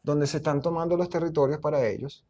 [0.03, 2.27] donde se están tomando los territorios para ellos,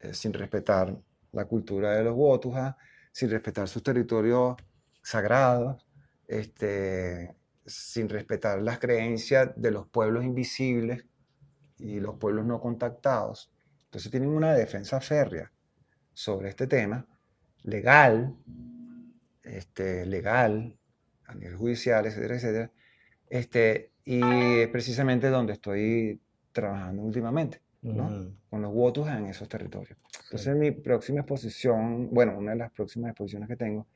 [0.00, 0.96] eh, sin respetar
[1.32, 2.76] la cultura de los Wotujas,
[3.12, 4.56] sin respetar sus territorios
[5.02, 5.86] sagrados,
[6.26, 7.34] este,
[7.68, 11.04] sin respetar las creencias de los pueblos invisibles
[11.78, 13.52] y los pueblos no contactados.
[13.84, 15.52] Entonces tienen una defensa férrea
[16.12, 17.06] sobre este tema,
[17.62, 18.36] legal,
[19.42, 20.76] este, legal,
[21.26, 22.72] a nivel judicial, etcétera, etcétera.
[23.28, 26.20] Este, y es precisamente donde estoy
[26.52, 28.32] trabajando últimamente, ¿no?
[28.50, 29.98] con los votos en esos territorios.
[30.24, 33.86] Entonces mi próxima exposición, bueno, una de las próximas exposiciones que tengo,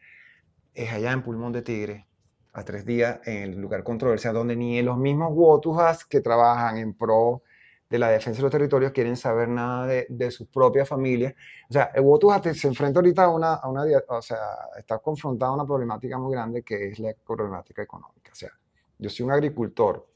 [0.74, 2.06] es allá en Pulmón de Tigre,
[2.52, 6.94] a tres días, en el lugar controversial, donde ni los mismos Wotujas que trabajan en
[6.94, 7.42] pro
[7.88, 11.34] de la defensa de los territorios quieren saber nada de, de sus propias familias.
[11.68, 14.38] O sea, el Wotuja se enfrenta ahorita a una, a una, o sea,
[14.78, 18.32] está confrontado a una problemática muy grande que es la problemática económica.
[18.32, 18.50] O sea,
[18.98, 20.06] yo soy un agricultor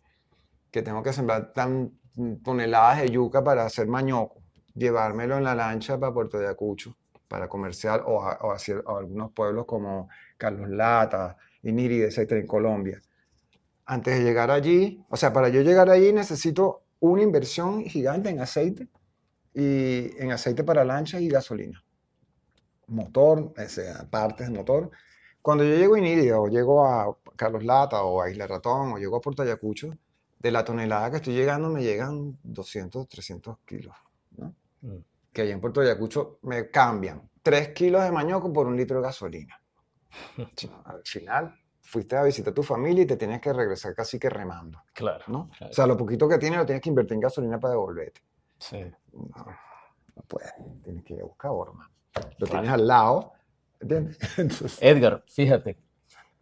[0.70, 1.92] que tengo que sembrar tan
[2.42, 4.40] toneladas de yuca para hacer mañoco,
[4.74, 6.96] llevármelo en la lancha para Puerto de Acucho,
[7.28, 10.08] para comercial, o a, o a algunos pueblos como
[10.38, 11.36] Carlos Lata,
[11.66, 13.02] Iniri, etcétera, en Colombia.
[13.84, 18.40] Antes de llegar allí, o sea, para yo llegar allí necesito una inversión gigante en
[18.40, 18.88] aceite
[19.54, 21.82] y en aceite para lancha y gasolina.
[22.88, 24.90] Motor, sea, partes de motor.
[25.42, 28.98] Cuando yo llego a Iniri o llego a Carlos Lata o a Isla Ratón o
[28.98, 29.90] llego a Puerto Ayacucho,
[30.38, 33.96] de la tonelada que estoy llegando me llegan 200, 300 kilos.
[34.36, 34.54] ¿no?
[34.82, 34.98] Mm.
[35.32, 39.06] Que allá en Puerto Ayacucho me cambian 3 kilos de mañoco por un litro de
[39.06, 39.60] gasolina.
[40.84, 44.28] Al final, fuiste a visitar a tu familia y te tienes que regresar casi que
[44.28, 44.82] remando.
[44.92, 45.50] Claro, ¿no?
[45.60, 48.20] O sea, lo poquito que tienes lo tienes que invertir en gasolina para devolverte.
[48.58, 48.84] Sí.
[49.12, 49.46] No,
[50.26, 50.52] puedes,
[50.82, 51.90] tienes que ir a buscar forma.
[52.38, 53.32] Lo tienes al lado.
[54.80, 55.76] Edgar, fíjate,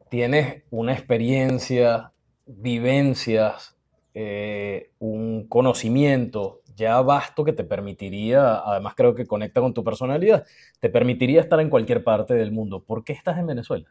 [0.09, 2.13] tienes una experiencia,
[2.47, 3.77] vivencias,
[4.15, 10.45] eh, un conocimiento ya vasto que te permitiría, además creo que conecta con tu personalidad,
[10.81, 12.83] te permitiría estar en cualquier parte del mundo.
[12.83, 13.89] ¿Por qué estás en Venezuela?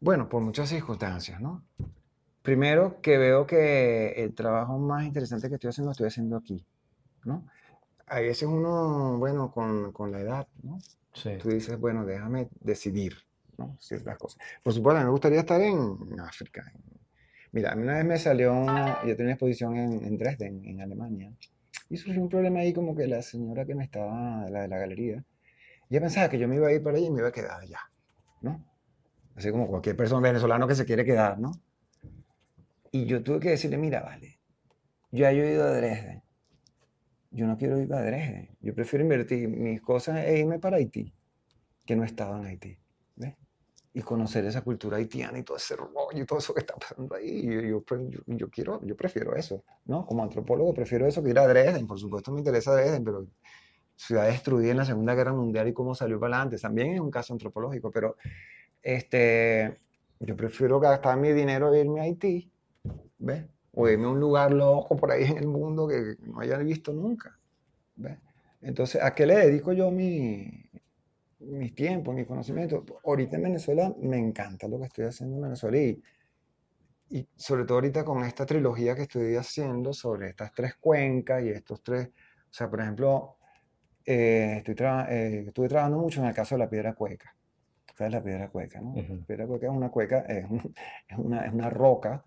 [0.00, 1.64] Bueno, por muchas circunstancias, ¿no?
[2.42, 6.64] Primero, que veo que el trabajo más interesante que estoy haciendo lo estoy haciendo aquí,
[7.24, 7.44] ¿no?
[8.06, 10.78] A veces uno, bueno, con, con la edad, ¿no?
[11.12, 11.30] Sí.
[11.42, 13.16] Tú dices, bueno, déjame decidir,
[13.56, 13.76] ¿no?
[13.80, 14.40] Ciertas cosas.
[14.62, 16.97] Por supuesto, me gustaría estar en África, en
[17.52, 21.32] Mira, una vez me salió una, yo tenía una exposición en, Dresden, en Alemania,
[21.88, 24.78] y surgió un problema ahí como que la señora que me estaba, la de la
[24.78, 25.24] galería,
[25.88, 27.60] ya pensaba que yo me iba a ir para allá y me iba a quedar
[27.60, 27.80] allá,
[28.42, 28.62] ¿no?
[29.34, 31.52] Así como cualquier persona venezolano que se quiere quedar, ¿no?
[32.90, 34.38] Y yo tuve que decirle, mira, vale,
[35.10, 36.22] yo he ido a Dresden,
[37.30, 41.14] yo no quiero ir a Dresden, yo prefiero invertir mis cosas e irme para Haití,
[41.86, 42.78] que no estaba en Haití,
[43.16, 43.34] ¿ves?
[43.94, 47.14] Y conocer esa cultura haitiana y todo ese rollo y todo eso que está pasando
[47.14, 47.68] ahí.
[47.68, 50.06] Yo, pues, yo, yo, quiero, yo prefiero eso, ¿no?
[50.06, 51.86] Como antropólogo prefiero eso que ir a Dresden.
[51.86, 53.26] Por supuesto me interesa Dresden, pero
[53.96, 56.58] ciudad destruida en la Segunda Guerra Mundial y cómo salió para adelante.
[56.58, 58.16] También es un caso antropológico, pero
[58.82, 59.76] este,
[60.20, 62.50] yo prefiero gastar mi dinero e irme a Haití,
[63.18, 63.44] ¿ves?
[63.72, 66.92] O irme a un lugar loco por ahí en el mundo que no haya visto
[66.92, 67.38] nunca,
[67.96, 68.18] ¿ves?
[68.60, 70.67] Entonces, ¿a qué le dedico yo mi,
[71.40, 72.84] mis tiempos, mis conocimientos.
[73.04, 76.02] Ahorita en Venezuela me encanta lo que estoy haciendo en Venezuela y,
[77.10, 81.50] y sobre todo ahorita con esta trilogía que estoy haciendo sobre estas tres cuencas y
[81.50, 83.36] estos tres, o sea, por ejemplo,
[84.04, 84.74] eh, estoy
[85.10, 87.34] eh, estuve trabajando mucho en el caso de la piedra cueca.
[87.94, 88.80] ¿Sabes la piedra cueca?
[88.80, 88.94] ¿no?
[88.94, 90.44] La piedra cueca es una cueca, es,
[91.08, 92.24] es, una, es una roca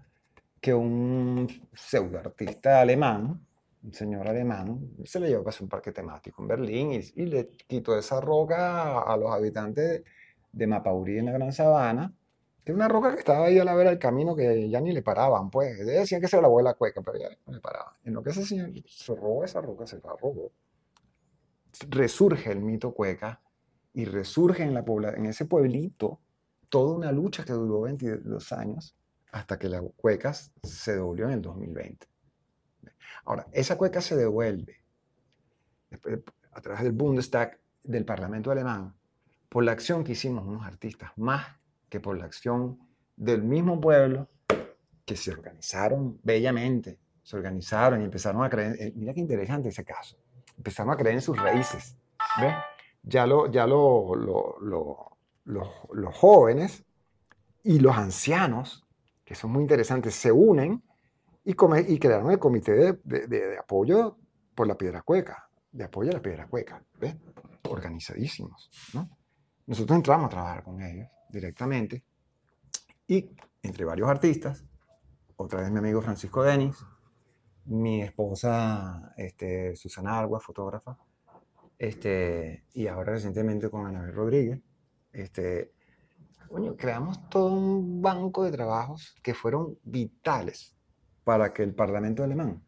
[0.59, 3.45] que un pseudo artista alemán
[3.83, 7.97] un señor alemán, se le llevó a un parque temático en Berlín y, le quitó
[7.97, 10.03] esa roca a, los habitantes
[10.51, 12.13] de Mapaurí en la Gran Sabana,
[12.63, 15.01] que una roca que estaba ahí a la vera del camino que ya ni le
[15.01, 15.83] paraban, pues.
[15.83, 17.95] Decían que se la abuela cueca, pero ya no le paraban.
[18.03, 20.51] En lo que ese señor se robó esa roca, se la robó.
[21.89, 23.41] Resurge el mito cueca
[23.93, 24.83] y resurge en, la
[25.15, 26.19] en ese pueblito
[26.69, 28.95] toda una lucha que duró 22 años
[29.31, 32.10] hasta que la cuecas se devolvió en el 2020.
[33.25, 34.81] Ahora, esa cueca se devuelve
[36.53, 38.93] a través del Bundestag del Parlamento alemán
[39.49, 41.45] por la acción que hicimos unos artistas, más
[41.89, 42.79] que por la acción
[43.17, 44.27] del mismo pueblo
[45.05, 49.83] que se organizaron bellamente, se organizaron y empezaron a creer, eh, mira qué interesante ese
[49.83, 50.17] caso,
[50.57, 51.97] empezaron a creer en sus raíces.
[52.39, 52.53] ¿ves?
[53.03, 56.85] Ya, lo, ya lo, lo- lo- los, los jóvenes
[57.63, 58.85] y los ancianos,
[59.25, 60.81] que son muy interesantes, se unen
[61.43, 64.17] y, come- y crearon el comité de, de- de- de apoyo
[64.55, 67.15] por la piedra cueca, de apoyo a la piedra cueca, ¿ves?
[67.69, 69.09] Organizadísimos, ¿no?
[69.67, 72.03] Nosotros entramos a trabajar con ellos directamente
[73.07, 73.29] y
[73.63, 74.65] entre varios artistas,
[75.35, 76.75] otra vez mi amigo Francisco Denis,
[77.65, 80.97] mi esposa este, Susana Argua, fotógrafa,
[81.77, 84.59] este, y ahora recientemente con Anabel Rodríguez,
[85.13, 85.73] este,
[86.49, 90.75] coño, creamos todo un banco de trabajos que fueron vitales
[91.23, 92.63] para que el Parlamento alemán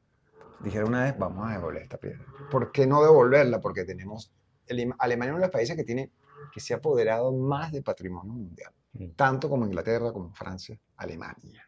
[0.63, 2.25] dijera una vez, vamos a devolver esta piedra.
[2.49, 3.59] ¿Por qué no devolverla?
[3.59, 4.31] Porque tenemos,
[4.67, 6.11] el, Alemania es uno de los países que tiene,
[6.53, 9.09] que se ha apoderado más de patrimonio mundial, Mm.
[9.15, 11.67] tanto como Inglaterra, como Francia, Alemania.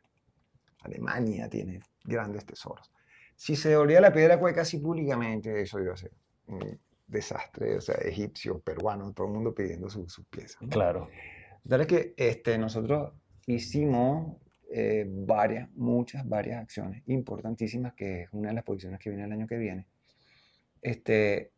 [0.83, 2.91] Alemania tiene grandes tesoros.
[3.35, 6.11] Si se devolvía la piedra cueca así públicamente, eso iba a ser
[6.47, 10.61] un desastre, o sea, egipcios, peruanos, todo el mundo pidiendo sus sus piezas.
[10.61, 10.69] ¿no?
[10.69, 11.09] Claro.
[11.67, 13.13] Es que este, nosotros
[13.47, 14.37] hicimos
[14.71, 19.31] eh, varias, muchas, varias acciones importantísimas, que es una de las posiciones que viene el
[19.31, 19.87] año que viene,
[20.81, 21.51] este,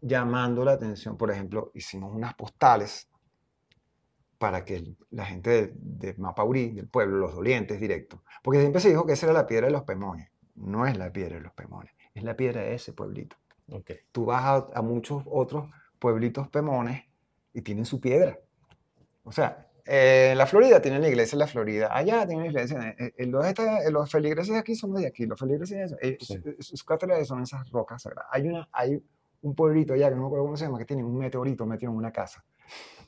[0.00, 3.08] llamando la atención, por ejemplo, hicimos unas postales
[4.38, 8.80] para que el- la gente de, de Mapaurí, del pueblo, los dolientes directos, porque siempre
[8.80, 11.42] se dijo que esa era la piedra de los pemones, no es la piedra de
[11.42, 13.36] los pemones, es la piedra de ese pueblito
[13.68, 13.90] Ok.
[14.12, 15.68] tú vas a, a muchos otros
[15.98, 17.04] pueblitos pemones
[17.52, 18.38] y tienen su piedra.
[19.24, 22.94] O sea, eh, la Florida tiene la iglesia de la Florida, allá tiene la iglesia,
[22.98, 25.82] eh, eh, los, esta- eh, los feligreses de aquí son de aquí, los feligreses de
[25.84, 26.34] allá, eh, Sí.
[26.42, 28.28] su- sus catedrales son esas rocas sagradas.
[28.32, 29.02] Hay, una, hay
[29.42, 31.92] un pueblito allá, que no me acuerdo cómo se llama, que tiene un meteorito metido
[31.92, 32.44] en una casa.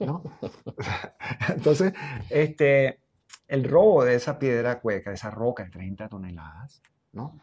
[0.00, 0.22] ¿no?
[1.48, 1.92] Entonces,
[2.30, 3.00] este,
[3.48, 7.40] el robo de esa piedra cueca, de esa roca de 30 toneladas, ¿no?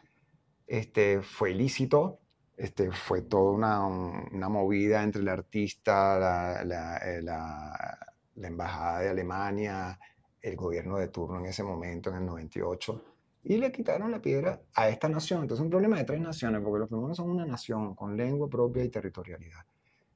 [0.66, 2.18] este, fue ilícito,
[2.56, 7.98] este, fue toda una, una movida entre el artista, la, la- eh, la-
[8.36, 9.98] la embajada de Alemania,
[10.40, 13.02] el gobierno de turno en ese momento, en el 98,
[13.44, 15.42] y le quitaron la piedra a esta nación.
[15.42, 18.48] Entonces es un problema de tres naciones, porque los peruanos son una nación con lengua
[18.48, 19.60] propia y territorialidad.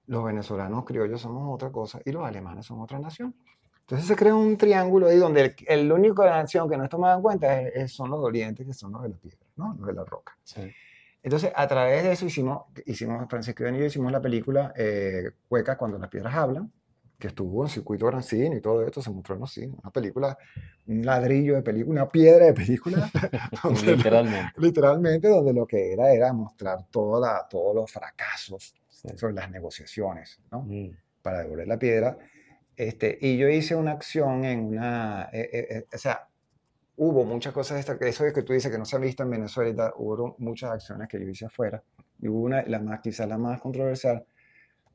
[0.07, 3.35] Los venezolanos criollos somos otra cosa y los alemanes son otra nación.
[3.83, 7.17] Entonces se crea un triángulo ahí donde el, el único nación que no es tomada
[7.17, 9.75] en cuenta es- es- son los dolientes, que son los de la piedra, ¿no?
[9.79, 10.37] los de la roca.
[10.45, 10.63] Sí.
[11.23, 15.77] Entonces, a través de eso hicimos, hicimos Francisco y yo hicimos la película eh, Cueca
[15.77, 16.73] cuando las piedras hablan,
[17.21, 19.77] que estuvo en circuito gran cine y todo esto, se mostró en los cines.
[19.81, 20.37] Una película,
[20.89, 23.09] un ladrillo de película, una piedra de película.
[23.63, 24.53] donde- Literalmente.
[24.57, 29.09] literalmente, donde lo que era era mostrar toda la- todos los fracasos Sí.
[29.17, 30.63] sobre las negociaciones, ¿no?
[30.63, 30.91] Mm.
[31.23, 32.19] para devolver la piedra.
[32.77, 36.29] Este, y yo hice una acción en una, eh, eh, eh, o sea,
[36.97, 39.31] hubo muchas cosas, de eso de que tú dices que no se han visto en
[39.31, 41.83] Venezuela, hubo muchas acciones que yo hice afuera.
[42.21, 44.25] Y hubo una, la más, quizás la más controversial,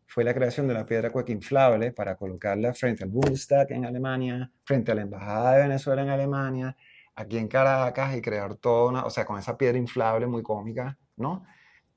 [0.07, 4.51] fue la creación de la piedra cueca inflable para colocarla frente al Bundestag en Alemania,
[4.63, 6.75] frente a la Embajada de Venezuela en Alemania,
[7.15, 10.97] aquí en Caracas, y crear toda una, o sea, con esa piedra inflable muy cómica,
[11.17, 11.43] ¿no?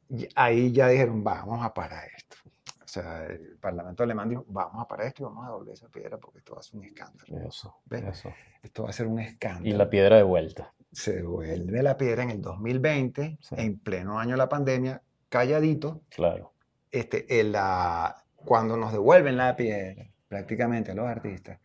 [0.09, 2.37] Y ahí ya dijeron, vamos a parar esto.
[2.83, 5.89] O sea, el Parlamento alemán dijo, vamos a parar esto y vamos a devolver esa
[5.89, 7.47] piedra porque esto va a ser un escándalo.
[7.47, 8.05] Eso, ¿Ves?
[8.05, 8.33] eso.
[8.63, 9.67] Esto va a ser un escándalo.
[9.69, 10.73] Y la piedra de vuelta.
[10.91, 13.55] Se devuelve la piedra en el 2020, Sí.
[13.59, 16.01] en pleno año de la pandemia, calladito.
[16.09, 16.55] Claro.
[16.91, 21.59] Este, en la, cuando nos devuelven la piedra, prácticamente a los artistas,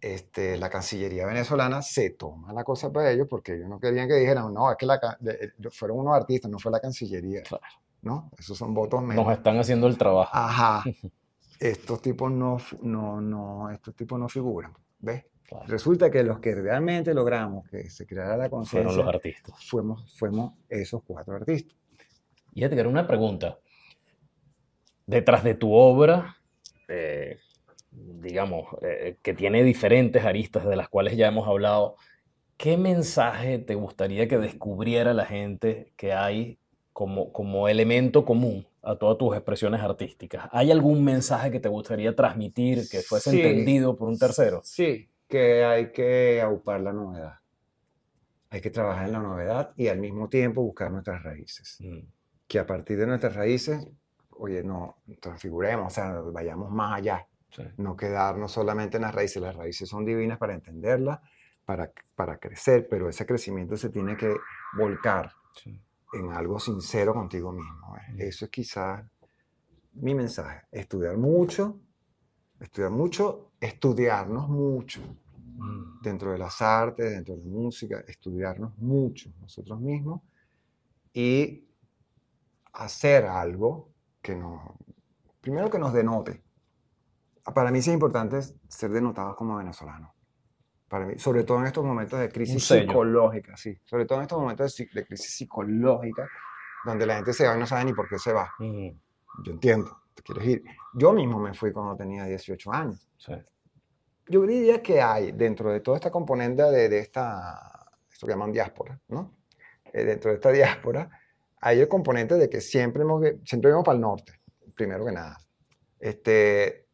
[0.00, 4.14] este, la Cancillería venezolana se toma la cosa para ellos porque ellos no querían que
[4.14, 4.98] dijeran, no, es que la,
[5.70, 7.42] fueron unos artistas, no fue la Cancillería.
[7.42, 7.64] Claro.
[8.02, 8.30] ¿no?
[8.36, 9.24] Esos son votos menos.
[9.24, 10.30] Nos están haciendo el trabajo.
[10.32, 10.84] Ajá.
[11.58, 14.72] Estos tipos no, no, no, estos tipos no figuran.
[14.98, 15.26] ¿Ves?
[15.44, 15.64] Claro.
[15.68, 19.64] Resulta que los que realmente logramos que se creara la Fueron conciencia los artistas.
[19.64, 21.76] fuimos, fuimos esos cuatro artistas.
[22.52, 23.60] Y Edgar, una pregunta.
[25.06, 26.36] Detrás de tu obra,
[26.88, 27.38] eh,
[27.90, 31.96] digamos, eh, que tiene diferentes aristas de las cuales ya hemos hablado,
[32.56, 36.58] ¿qué mensaje te gustaría que descubriera la gente que hay
[36.92, 40.48] como, como elemento común a todas tus expresiones artísticas?
[40.52, 43.36] ¿Hay algún mensaje que te gustaría transmitir que fuese Sí.
[43.42, 44.60] entendido por un tercero?
[44.64, 47.34] Sí, que hay que aupar la novedad.
[48.50, 51.78] Hay que trabajar en la novedad y al mismo tiempo buscar nuestras raíces.
[51.80, 52.00] Mm,
[52.46, 53.88] Que a partir de nuestras raíces,
[54.42, 57.26] oye, no transfiguremos, o sea, vayamos más allá.
[57.50, 57.62] sí.
[57.76, 59.40] no quedarnos solamente en las raíces.
[59.42, 61.20] Las raíces son divinas para entenderlas,
[61.64, 64.34] para, para crecer, pero ese crecimiento se tiene que
[64.76, 65.32] volcar
[65.62, 65.78] Sí.
[66.14, 67.94] en algo sincero contigo mismo.
[67.96, 68.12] ¿eh?
[68.14, 68.20] Mm.
[68.22, 69.04] Eso es quizás
[69.94, 70.62] mi mensaje.
[70.72, 71.78] Estudiar mucho,
[72.58, 75.00] estudiar mucho, estudiarnos mucho.
[75.58, 76.00] mm.
[76.02, 80.22] dentro de las artes, dentro de la música, estudiarnos mucho nosotros mismos
[81.12, 81.66] y
[82.72, 83.91] hacer algo
[84.22, 84.62] que nos,
[85.40, 86.42] primero que nos denote.
[87.54, 90.12] Para mí sí es importante ser denotados como venezolanos.
[90.88, 93.76] Para mí, sobre todo en estos momentos de crisis psicológica, sí.
[93.84, 96.28] Sobre todo en estos momentos de, crisis psicológica,
[96.84, 98.52] donde la gente se va y no sabe ni por qué se va.
[98.58, 100.62] Yo entiendo, te quieres ir.
[100.94, 103.10] Yo mismo me fui cuando tenía 18 años.
[104.28, 108.52] Yo diría que hay dentro de toda esta componente de, de esta, esto que llaman
[108.52, 109.34] diáspora, ¿no?
[109.92, 111.10] Eh, dentro de esta diáspora,
[111.64, 114.40] hay el componente de que siempre, hemos, siempre vamos para el norte,
[114.74, 115.38] primero que nada.
[116.00, 116.88] Este,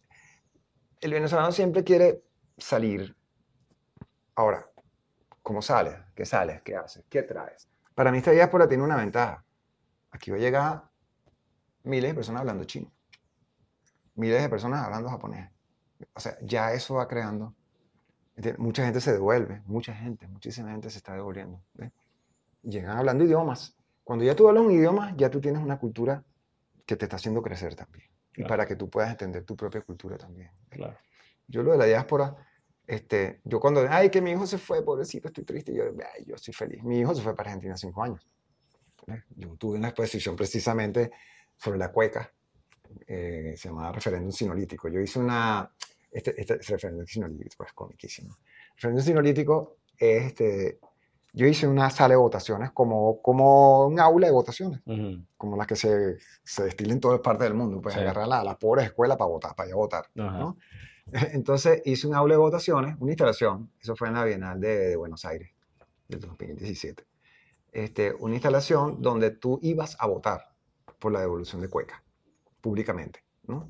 [1.00, 2.22] el venezolano siempre quiere
[2.58, 3.16] salir.
[4.34, 4.70] Ahora,
[5.42, 5.96] ¿cómo sales?
[6.14, 6.60] ¿Qué sales?
[6.60, 7.02] ¿Qué haces?
[7.08, 7.66] ¿Qué traes?
[7.94, 9.42] Para mí esta diáspora tiene una ventaja.
[10.10, 10.84] Aquí va a llegar
[11.84, 12.92] miles de personas hablando chino.
[14.16, 15.50] Miles de personas hablando japonés.
[16.12, 17.54] O sea, ya eso va creando.
[18.58, 21.62] Mucha gente se devuelve, mucha gente, muchísima gente se está devolviendo.
[22.62, 23.77] Llegan hablando idiomas.
[24.08, 26.24] Cuando ya tú hablas un idioma, ya tú tienes una cultura
[26.86, 28.06] que te está haciendo crecer también.
[28.34, 30.50] Y para que tú puedas entender tu propia cultura también.
[30.70, 30.96] Claro.
[31.46, 32.34] Yo lo de la diáspora,
[32.86, 36.36] este, yo cuando, ay, que mi hijo se fue, pobrecito, estoy triste, yo, ay, yo
[36.36, 36.82] estoy feliz.
[36.84, 38.26] Mi hijo se fue para Argentina cinco años.
[39.36, 41.10] Yo tuve una exposición precisamente
[41.58, 42.32] sobre la cueca,
[43.06, 44.88] eh, se llamaba referéndum sinolítico.
[44.88, 45.70] Yo hice una,
[46.10, 48.38] este, este referéndum sinolítico es comiquísimo.
[48.38, 50.80] El referéndum sinolítico es, este,
[51.32, 54.80] yo hice una sala de votaciones como, como un aula de votaciones,
[55.36, 58.56] como las que se, se destilan en todas partes del mundo, pues agarrar a las
[58.56, 60.56] pobres escuelas para votar, para ir a votar, ¿no?
[61.32, 64.96] Entonces hice un aula de votaciones, una instalación, eso fue en la Bienal de, de
[64.96, 65.50] Buenos Aires,
[66.06, 67.06] del 2017.
[67.72, 70.50] Este, una instalación donde tú ibas a votar
[70.98, 72.02] por la devolución de Cueca,
[72.60, 73.66] públicamente, ¿no?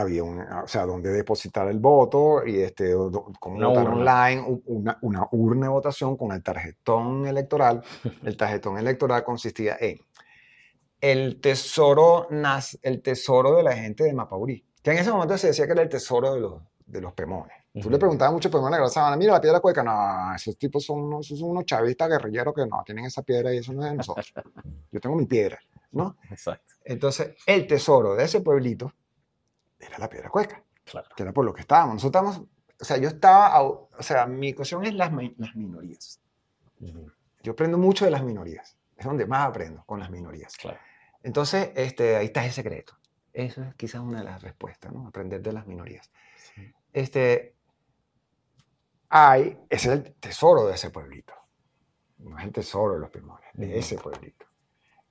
[0.00, 2.92] Había un, o sea, donde depositar el voto y este,
[3.40, 7.82] como votar online, una, una, urna de votación con el tarjetón electoral.
[8.22, 9.98] El tarjetón electoral consistía en
[11.00, 12.28] el tesoro,
[12.82, 15.82] el tesoro de la gente de Mapaurí, que en ese momento se decía que era
[15.82, 17.56] el tesoro de los, de los pemones.
[17.80, 20.84] Tú le preguntabas a muchos pemones de la mira la piedra cueca, no, esos tipos
[20.84, 23.90] son unos, son unos chavistas guerrilleros que no, tienen esa piedra y eso no es
[23.90, 24.32] de nosotros.
[24.90, 25.60] Yo tengo mi piedra.
[25.92, 26.16] ¿no?
[26.30, 26.74] Exacto.
[26.84, 28.92] Entonces, el tesoro de ese pueblito
[29.78, 31.08] era la piedra cueca, claro.
[31.16, 31.94] que era por lo que estábamos.
[31.94, 32.50] Nosotros estábamos,
[32.80, 36.20] o sea, yo estaba, o sea, mi cuestión es las, las minorías.
[37.42, 40.56] Yo aprendo mucho de las minorías, es donde más aprendo, con las minorías.
[40.56, 40.78] Claro.
[41.22, 42.94] Entonces, este, ahí está ese secreto.
[43.32, 45.06] Eso es quizás una de las respuestas, ¿no?
[45.06, 46.10] Aprender de las minorías.
[46.92, 47.54] Este,
[49.08, 51.34] hay, es el tesoro de ese pueblito.
[52.18, 54.46] No es el tesoro de los primores, de ese pueblito.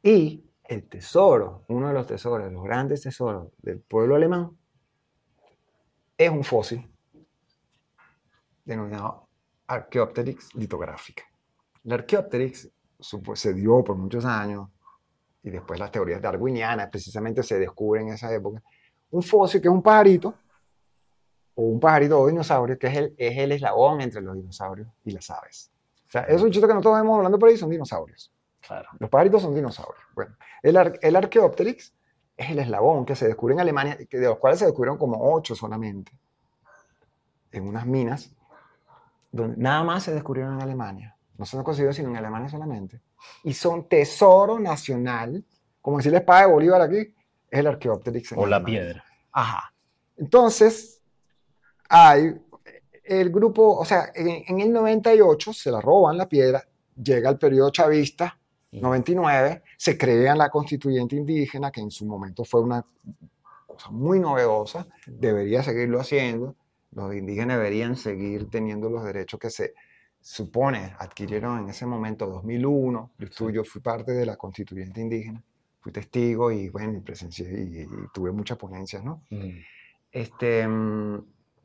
[0.04, 4.57] Y el tesoro, uno de los tesoros, los grandes tesoros del pueblo alemán,
[6.18, 6.90] es un fósil
[8.66, 9.28] denominado
[9.68, 11.24] Archaeopteryx litográfica.
[11.84, 14.70] La Archaeopteryx se dio por muchos años
[15.44, 18.62] y después las teorías darwinianas precisamente se descubren en esa época.
[19.12, 20.34] Un fósil que es un pajarito
[21.56, 25.12] o un pajarito o dinosaurio que es el, es el eslabón entre los dinosaurios y
[25.12, 25.72] las aves.
[26.08, 28.32] O sea, esos chitos que nosotros vemos hablando por ahí son dinosaurios.
[29.00, 30.04] Los pajaritos son dinosaurios.
[30.14, 31.94] Bueno, el, el Archaeopteryx
[32.38, 35.56] es el eslabón que se descubre en Alemania, de los cuales se descubrieron como ocho
[35.56, 36.12] solamente,
[37.52, 38.32] en unas minas,
[39.32, 41.16] donde nada más se descubrieron en Alemania.
[41.38, 43.02] No se han conseguido sino en Alemania solamente.
[43.44, 45.44] Y son tesoro nacional,
[45.82, 48.34] como decir la espada de Bolívar aquí, es el Archaeopteryx.
[48.34, 49.04] O la piedra.
[49.32, 49.74] Ajá.
[50.16, 51.02] Entonces,
[51.90, 52.40] hay
[53.04, 56.68] el grupo, o sea, en, en, el 98 se la roban la piedra,
[57.02, 58.38] llega el periodo chavista,
[58.72, 62.86] 99, se crea la constituyente indígena, que en su momento fue una
[63.66, 66.56] cosa muy novedosa, debería seguirlo haciendo,
[66.92, 69.74] los indígenas deberían seguir teniendo los derechos que se
[70.20, 75.42] supone adquirieron en ese momento, 2001, yo, yo fui parte de la constituyente indígena,
[75.80, 79.22] fui testigo y bueno, presencié y, tuve muchas ponencias, ¿no?
[80.12, 81.24] Este, mm,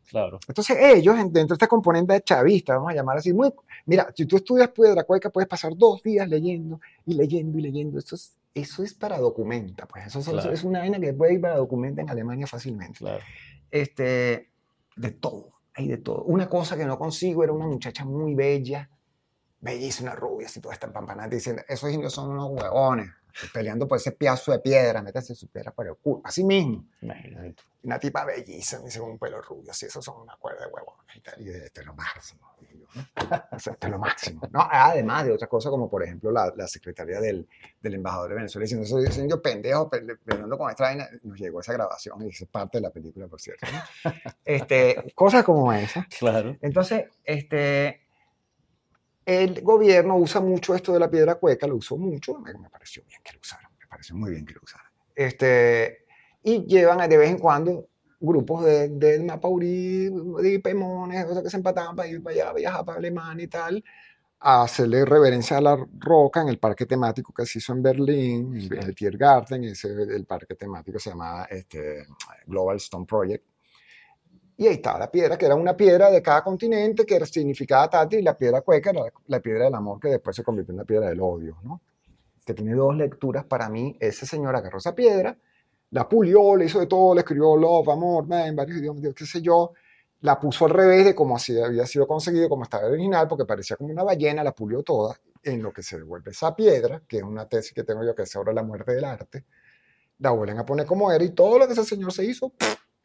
[0.09, 0.39] Claro.
[0.47, 3.53] Entonces ellos, dentro de esta componente chavista, vamos a llamar así, muy,
[3.87, 7.99] mira, si tú estudias Piedra Cueca puedes pasar dos días leyendo y leyendo y leyendo.
[7.99, 10.19] Eso es, eso es para documenta, pues eso,
[10.51, 12.99] es una vaina que puede ir para documenta en Alemania fácilmente.
[12.99, 13.23] Claro.
[13.71, 14.51] Este,
[14.97, 16.25] de todo, hay de todo.
[16.25, 18.91] Una cosa que no consigo era una muchacha muy bella,
[19.61, 23.09] bellísima, rubia, así toda esta pampanada, diciendo, esos indios son unos huevones
[23.53, 26.21] peleando por ese pedazo de piedra, métase su piedra por el culo.
[26.25, 26.85] Así mismo.
[27.85, 31.17] Una tipa bellísima, dice con un pelo rubio, así, esos son una cuerda de huevones
[31.17, 32.41] y tal, y de, lo máximo.
[33.51, 34.41] O sea, esto es lo máximo.
[34.51, 34.61] ¿no?
[34.71, 37.49] Además de otras cosas como, por ejemplo, la, la secretaria del,
[37.81, 41.09] del embajador de Venezuela diciendo, eso dicen yo pendejo, pe- peleando con esta vaina.
[41.23, 43.67] Nos llegó esa grabación y es parte de la película, por cierto.
[43.73, 44.13] ¿no?
[44.45, 46.07] Este, cosas como esa.
[46.19, 46.57] Claro.
[46.61, 48.02] Entonces, este,
[49.25, 53.03] el gobierno usa mucho esto de la piedra cueca, lo usó mucho, me, me pareció
[53.07, 54.87] bien que lo usaran, me pareció muy bien que lo usaran.
[55.15, 56.07] Este,
[56.43, 57.89] y llevan de vez en cuando
[58.23, 60.09] grupos de, del Mapaurí,
[60.43, 63.85] de Pemones, sea, que se empataban para ir para allá, viajar para Alemania y tal,
[64.39, 68.55] a hacerle reverencia a la roca en el parque temático que se hizo en Berlín,
[68.57, 72.07] en el Tiergarten, ese, el parque temático se llamaba este,
[72.47, 73.45] Global Stone Project.
[74.57, 78.13] Y ahí estaba la piedra, que era una piedra de cada continente, que significaba tal,
[78.13, 80.85] y la piedra cueca era la piedra del amor, que después se convirtió en la
[80.85, 81.81] piedra del odio, ¿no?
[82.45, 83.97] Que tiene dos lecturas para mí.
[83.99, 85.37] Ese señor agarró esa piedra,
[85.91, 89.27] la pulió, le hizo de todo, le escribió love, amor, man, en varios idiomas, qué
[89.27, 89.73] sé yo,
[90.23, 93.77] la puso al revés de como así había sido conseguido, como estaba original, porque parecía
[93.77, 97.23] como una ballena, la pulió toda, en lo que se devuelve esa piedra, que es
[97.23, 99.45] una tesis que tengo yo que es sobre la muerte del arte,
[100.19, 102.53] la vuelven a poner como era y todo lo que ese señor se hizo,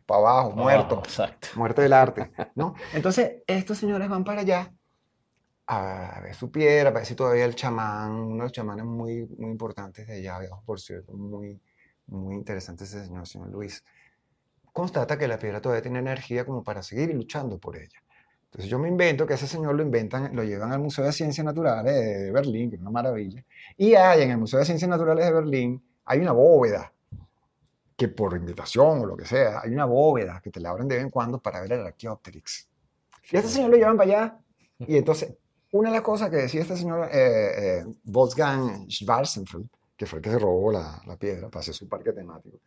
[0.07, 1.01] para abajo, muerto.
[1.03, 1.49] Ah, exacto.
[1.55, 2.73] Muerte del arte, ¿no?
[2.93, 4.73] Entonces, estos señores van para allá
[5.67, 9.27] a ver su piedra, para ver si todavía el chamán, uno de los chamanes muy,
[9.37, 11.61] muy importantes de allá, por cierto, muy,
[12.07, 13.83] muy interesante ese señor, señor Luis,
[14.71, 18.01] constata que la piedra todavía tiene energía como para seguir luchando por ella.
[18.45, 21.43] Entonces yo me invento que ese señor lo inventan, lo llevan al Museo de Ciencias
[21.43, 23.43] Naturales de Berlín, que es una maravilla,
[23.75, 26.93] y hay en el Museo de Ciencias Naturales de Berlín, hay una bóveda
[27.97, 30.95] que por invitación o lo que sea, hay una bóveda que te la abren de
[30.95, 32.69] vez en cuando para ver el Archaeopteryx.
[33.31, 34.37] Y a este señor lo llevan para allá.
[34.79, 35.33] Y entonces,
[35.71, 39.67] una de las cosas que decía este señor eh, eh, Wolfgang Schwarzenfeld,
[39.97, 42.59] que fue el que se robó la, la piedra para hacer su parque temático,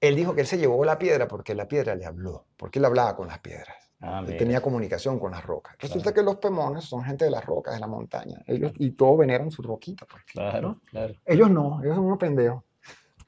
[0.00, 2.86] él dijo que él se llevó la piedra porque la piedra le habló, porque él
[2.86, 3.76] hablaba con las piedras.
[4.02, 5.76] Ah, Él tenía comunicación con las rocas.
[5.78, 6.14] Resulta Claro.
[6.14, 8.42] que los pemones son gente de las rocas, de la montaña.
[8.46, 10.06] Ellos, y todos veneran su roquita.
[10.10, 10.24] Pues.
[10.24, 12.62] Claro, claro, Ellos no, ellos son unos pendejos.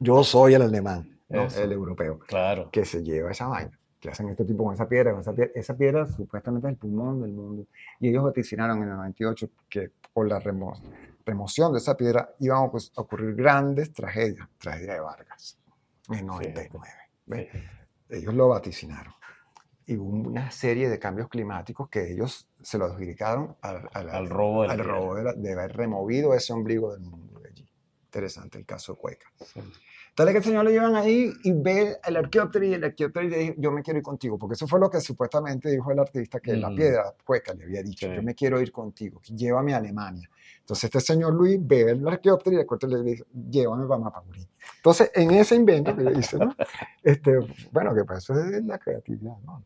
[0.03, 2.71] Yo soy el alemán, no el europeo, claro.
[2.71, 5.13] que se lleva esa vaina, que hacen este tipo con esa piedra.
[5.13, 7.67] Con esa, piedra esa piedra supuestamente es el pulmón del mundo.
[8.01, 10.81] Y ellos vaticinaron en el 98 que por la remo-
[11.25, 12.63] remoción de esa piedra iban a
[13.01, 14.49] ocurrir grandes tragedias.
[14.59, 15.57] Tragedia de Vargas,
[16.11, 16.89] en el 99.
[17.27, 17.49] ¿ves?
[17.53, 17.59] Sí.
[18.11, 19.15] Ellos lo vaticinaron.
[19.87, 24.29] Y hubo una serie de cambios climáticos que ellos se lo adjudicaron al, al- Al
[24.29, 27.69] robo de al robo de, la- de haber removido ese ombligo del mundo de allí.
[28.05, 29.27] Interesante el caso de Cueca.
[29.45, 29.61] Sí.
[30.15, 33.27] Tal es que el señor lo llevan ahí y ve el arqueóptero y el arqueóptero
[33.27, 35.99] le dice, yo me quiero ir contigo, porque eso fue lo que supuestamente dijo el
[35.99, 36.77] artista, que la Ujú.
[36.77, 38.15] piedra Cueca le había dicho, Sí.
[38.15, 40.29] yo me quiero ir contigo, llévame a Alemania.
[40.61, 44.47] Entonces este señor Luis ve el arqueóptero y el arqueóptero le dice, llévame para Mapaurí.
[44.77, 46.55] Entonces en ese invento que le hice, ¿no?
[47.03, 47.39] este,
[47.71, 49.65] bueno, que pues eso es la creatividad, ¿no?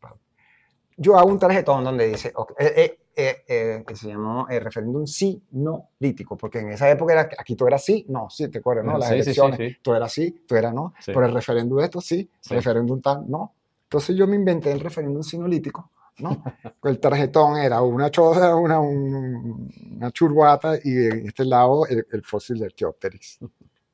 [0.97, 4.60] Yo hago un tarjetón donde dice, ok, eh, eh, eh, eh, que se llamó el
[4.60, 8.48] referéndum sí, no lítico, porque en esa época era, aquí todo era sí, no, sí,
[8.48, 8.98] te acuerdas, ¿no?
[8.98, 9.76] Las Sí, sí, sí, elecciones, sí.
[9.82, 11.12] todo era sí, todo era no, Sí.
[11.14, 12.54] pero el referéndum esto sí, Sí.
[12.54, 13.54] referéndum tal, no.
[13.84, 16.42] Entonces yo me inventé el referéndum sinolítico, ¿no?
[16.84, 22.22] el tarjetón era una choza, una, un- una churbata y en este lado el, el
[22.22, 23.38] fósil de Archaeopteryx.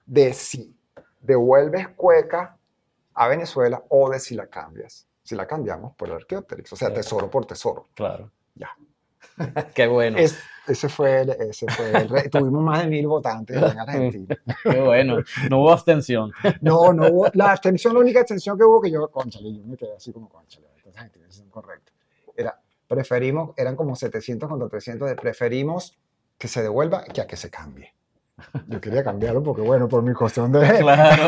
[0.04, 0.74] De si
[1.20, 2.56] devuelves cueca
[3.14, 5.06] a Venezuela o de si la cambias.
[5.22, 7.86] Si la cambiamos por el Archaeopteryx, o sea, tesoro por tesoro.
[7.94, 8.30] Claro.
[8.56, 8.70] Ya.
[9.74, 10.18] Qué bueno.
[10.18, 14.36] Es- ese fue el, ese fue el re- tuvimos más de mil votantes en Argentina.
[14.62, 15.16] Qué bueno.
[15.50, 16.30] No hubo abstención.
[16.60, 19.76] No, no hubo, la abstención, la única abstención que hubo que yo, conchale, yo me
[19.76, 20.68] quedé así como, conchale,
[21.20, 21.90] decisión correcta.
[22.36, 22.56] Era,
[22.86, 25.98] preferimos, eran como 700 contra 300 de preferimos
[26.38, 27.92] que se devuelva que a que se cambie.
[28.68, 30.60] Yo quería cambiarlo porque, bueno, por mi cuestión de...
[30.78, 31.22] Claro.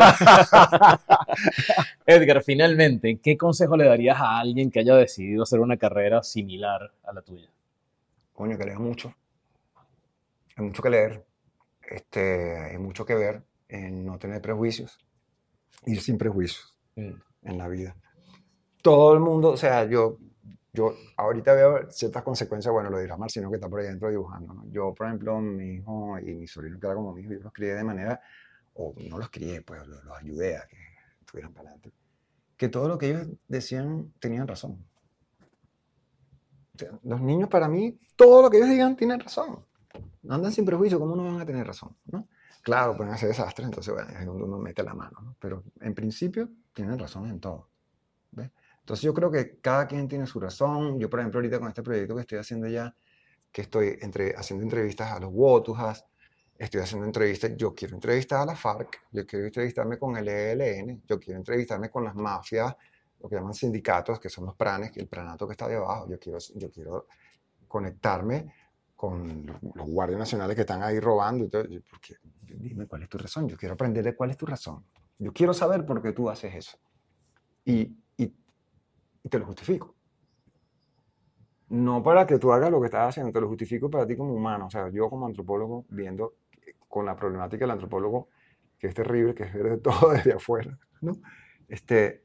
[2.05, 6.91] Edgar, finalmente, ¿qué consejo le darías a alguien que haya decidido hacer una carrera similar
[7.03, 7.49] a la tuya?
[8.35, 9.15] Coño, que lea mucho.
[10.57, 11.25] Hay mucho que leer.
[11.81, 14.99] Este, hay mucho que ver en no tener prejuicios.
[15.85, 17.11] Ir sin prejuicios Mm.
[17.43, 17.95] en la vida.
[18.81, 20.17] Todo el mundo, o sea, yo,
[20.71, 24.53] yo ahorita veo ciertas consecuencias, bueno, lo dirá Marcino que está por ahí dentro dibujando.
[24.53, 24.65] ¿no?
[24.71, 27.51] Yo, por ejemplo, mi hijo y mi sobrino, que era como mi hijo, yo los
[27.53, 28.21] crié de manera,
[28.75, 30.77] o no los crié, pues los, los ayudé a que
[31.19, 31.91] estuvieran para adelante.
[32.57, 34.85] Que todo lo que ellos decían tenían razón.
[37.03, 39.65] Los niños, para mí, todo lo que ellos digan tienen razón.
[40.27, 41.95] Andan sin prejuicio, ¿cómo no van a tener razón?
[42.05, 42.27] ¿no?
[42.63, 45.35] Claro, pueden hacer desastres, entonces, bueno, es donde uno mete la mano, ¿no?
[45.39, 47.69] Pero en principio, tienen razón en todo.
[48.31, 48.51] ¿ves?
[48.79, 50.99] Entonces, yo creo que cada quien tiene su razón.
[50.99, 52.95] Yo, por ejemplo, ahorita con este proyecto que estoy haciendo ya,
[53.51, 56.05] que estoy entre, haciendo entrevistas a los Wotujas,
[56.57, 61.03] estoy haciendo entrevistas, yo quiero entrevistar a la FARC, yo quiero entrevistarme con el ELN,
[61.07, 62.75] yo quiero entrevistarme con las mafias,
[63.21, 66.19] lo que llaman sindicatos, que son los pranes, el pranato que está de abajo, yo
[66.19, 67.07] quiero, yo quiero
[67.67, 68.53] conectarme
[68.95, 69.45] con
[69.75, 71.45] los guardias nacionales que están ahí robando.
[71.45, 71.63] Y todo.
[71.89, 73.47] Porque, dime cuál es tu razón.
[73.47, 74.85] Yo quiero aprenderle cuál es tu razón.
[75.19, 76.77] Yo quiero saber por qué tú haces eso.
[77.65, 78.33] Y, y,
[79.23, 79.95] y te lo justifico.
[81.69, 84.33] No para que tú hagas lo que estás haciendo, te lo justifico para ti como
[84.33, 84.67] humano.
[84.67, 86.35] O sea, yo como antropólogo, viendo
[86.87, 88.29] con la problemática del antropólogo,
[88.77, 91.13] que es terrible, que es ver todo desde afuera, ¿no?
[91.67, 92.24] Este,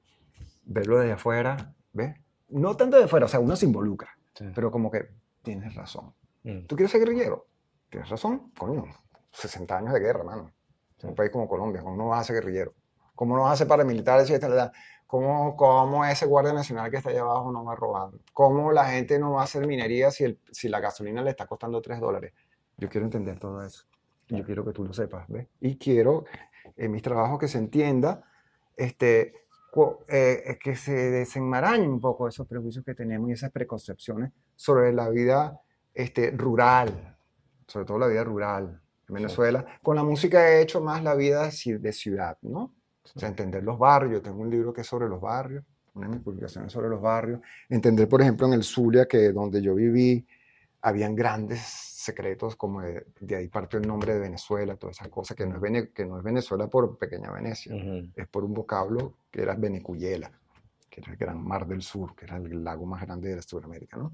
[0.64, 2.16] verlo desde afuera, ¿ves?
[2.48, 4.46] No tanto de afuera, o sea, uno se involucra, Sí.
[4.54, 5.08] pero como que
[5.42, 6.12] tienes razón.
[6.42, 6.66] Mm.
[6.66, 7.46] ¿Tú quieres ser guerrillero?
[7.88, 8.84] Tienes razón, coño.
[9.32, 10.52] 60 años de guerra, mano.
[11.00, 12.74] En un país como Colombia, ¿cómo no vas a ser guerrillero?
[13.14, 14.72] ¿Cómo no vas a ser paramilitar si esta es la edad?
[15.06, 18.10] ¿Cómo, ¿Cómo ese guardia nacional que está allá abajo no va a robar?
[18.32, 21.46] ¿Cómo la gente no va a hacer minería si, el, si la gasolina le está
[21.46, 22.32] costando 3 dólares?
[22.76, 23.84] Yo quiero entender todo eso.
[24.28, 25.48] Y Yo quiero que tú lo sepas, ¿ves?
[25.60, 26.24] Y quiero
[26.76, 28.22] en mis trabajos que se entienda,
[28.76, 29.34] este,
[30.08, 35.08] eh, que se desenmarañen un poco esos prejuicios que tenemos y esas preconcepciones sobre la
[35.08, 35.60] vida
[35.94, 37.16] este, rural,
[37.66, 39.64] sobre todo la vida rural en Venezuela.
[39.82, 42.74] Con la música he hecho más la vida de ci- de ciudad, ¿no?
[43.14, 44.14] O sea, entender los barrios.
[44.14, 45.64] Yo tengo un libro que es sobre los barrios,
[45.94, 47.40] una de mis publicaciones sobre los barrios.
[47.68, 50.26] Entender, por ejemplo, en el Zulia, que donde yo viví,
[50.82, 51.60] habían grandes
[52.00, 55.56] secretos, como de, de ahí parte el nombre de Venezuela, todas esas cosas, que no
[55.56, 58.08] es, Vene- que no es Venezuela por pequeña Venecia, Ujú.
[58.16, 60.30] es por un vocablo que era Venecuyela,
[60.88, 63.96] que era el gran mar del sur, que era el lago más grande de Sudamérica,
[63.96, 64.12] ¿no?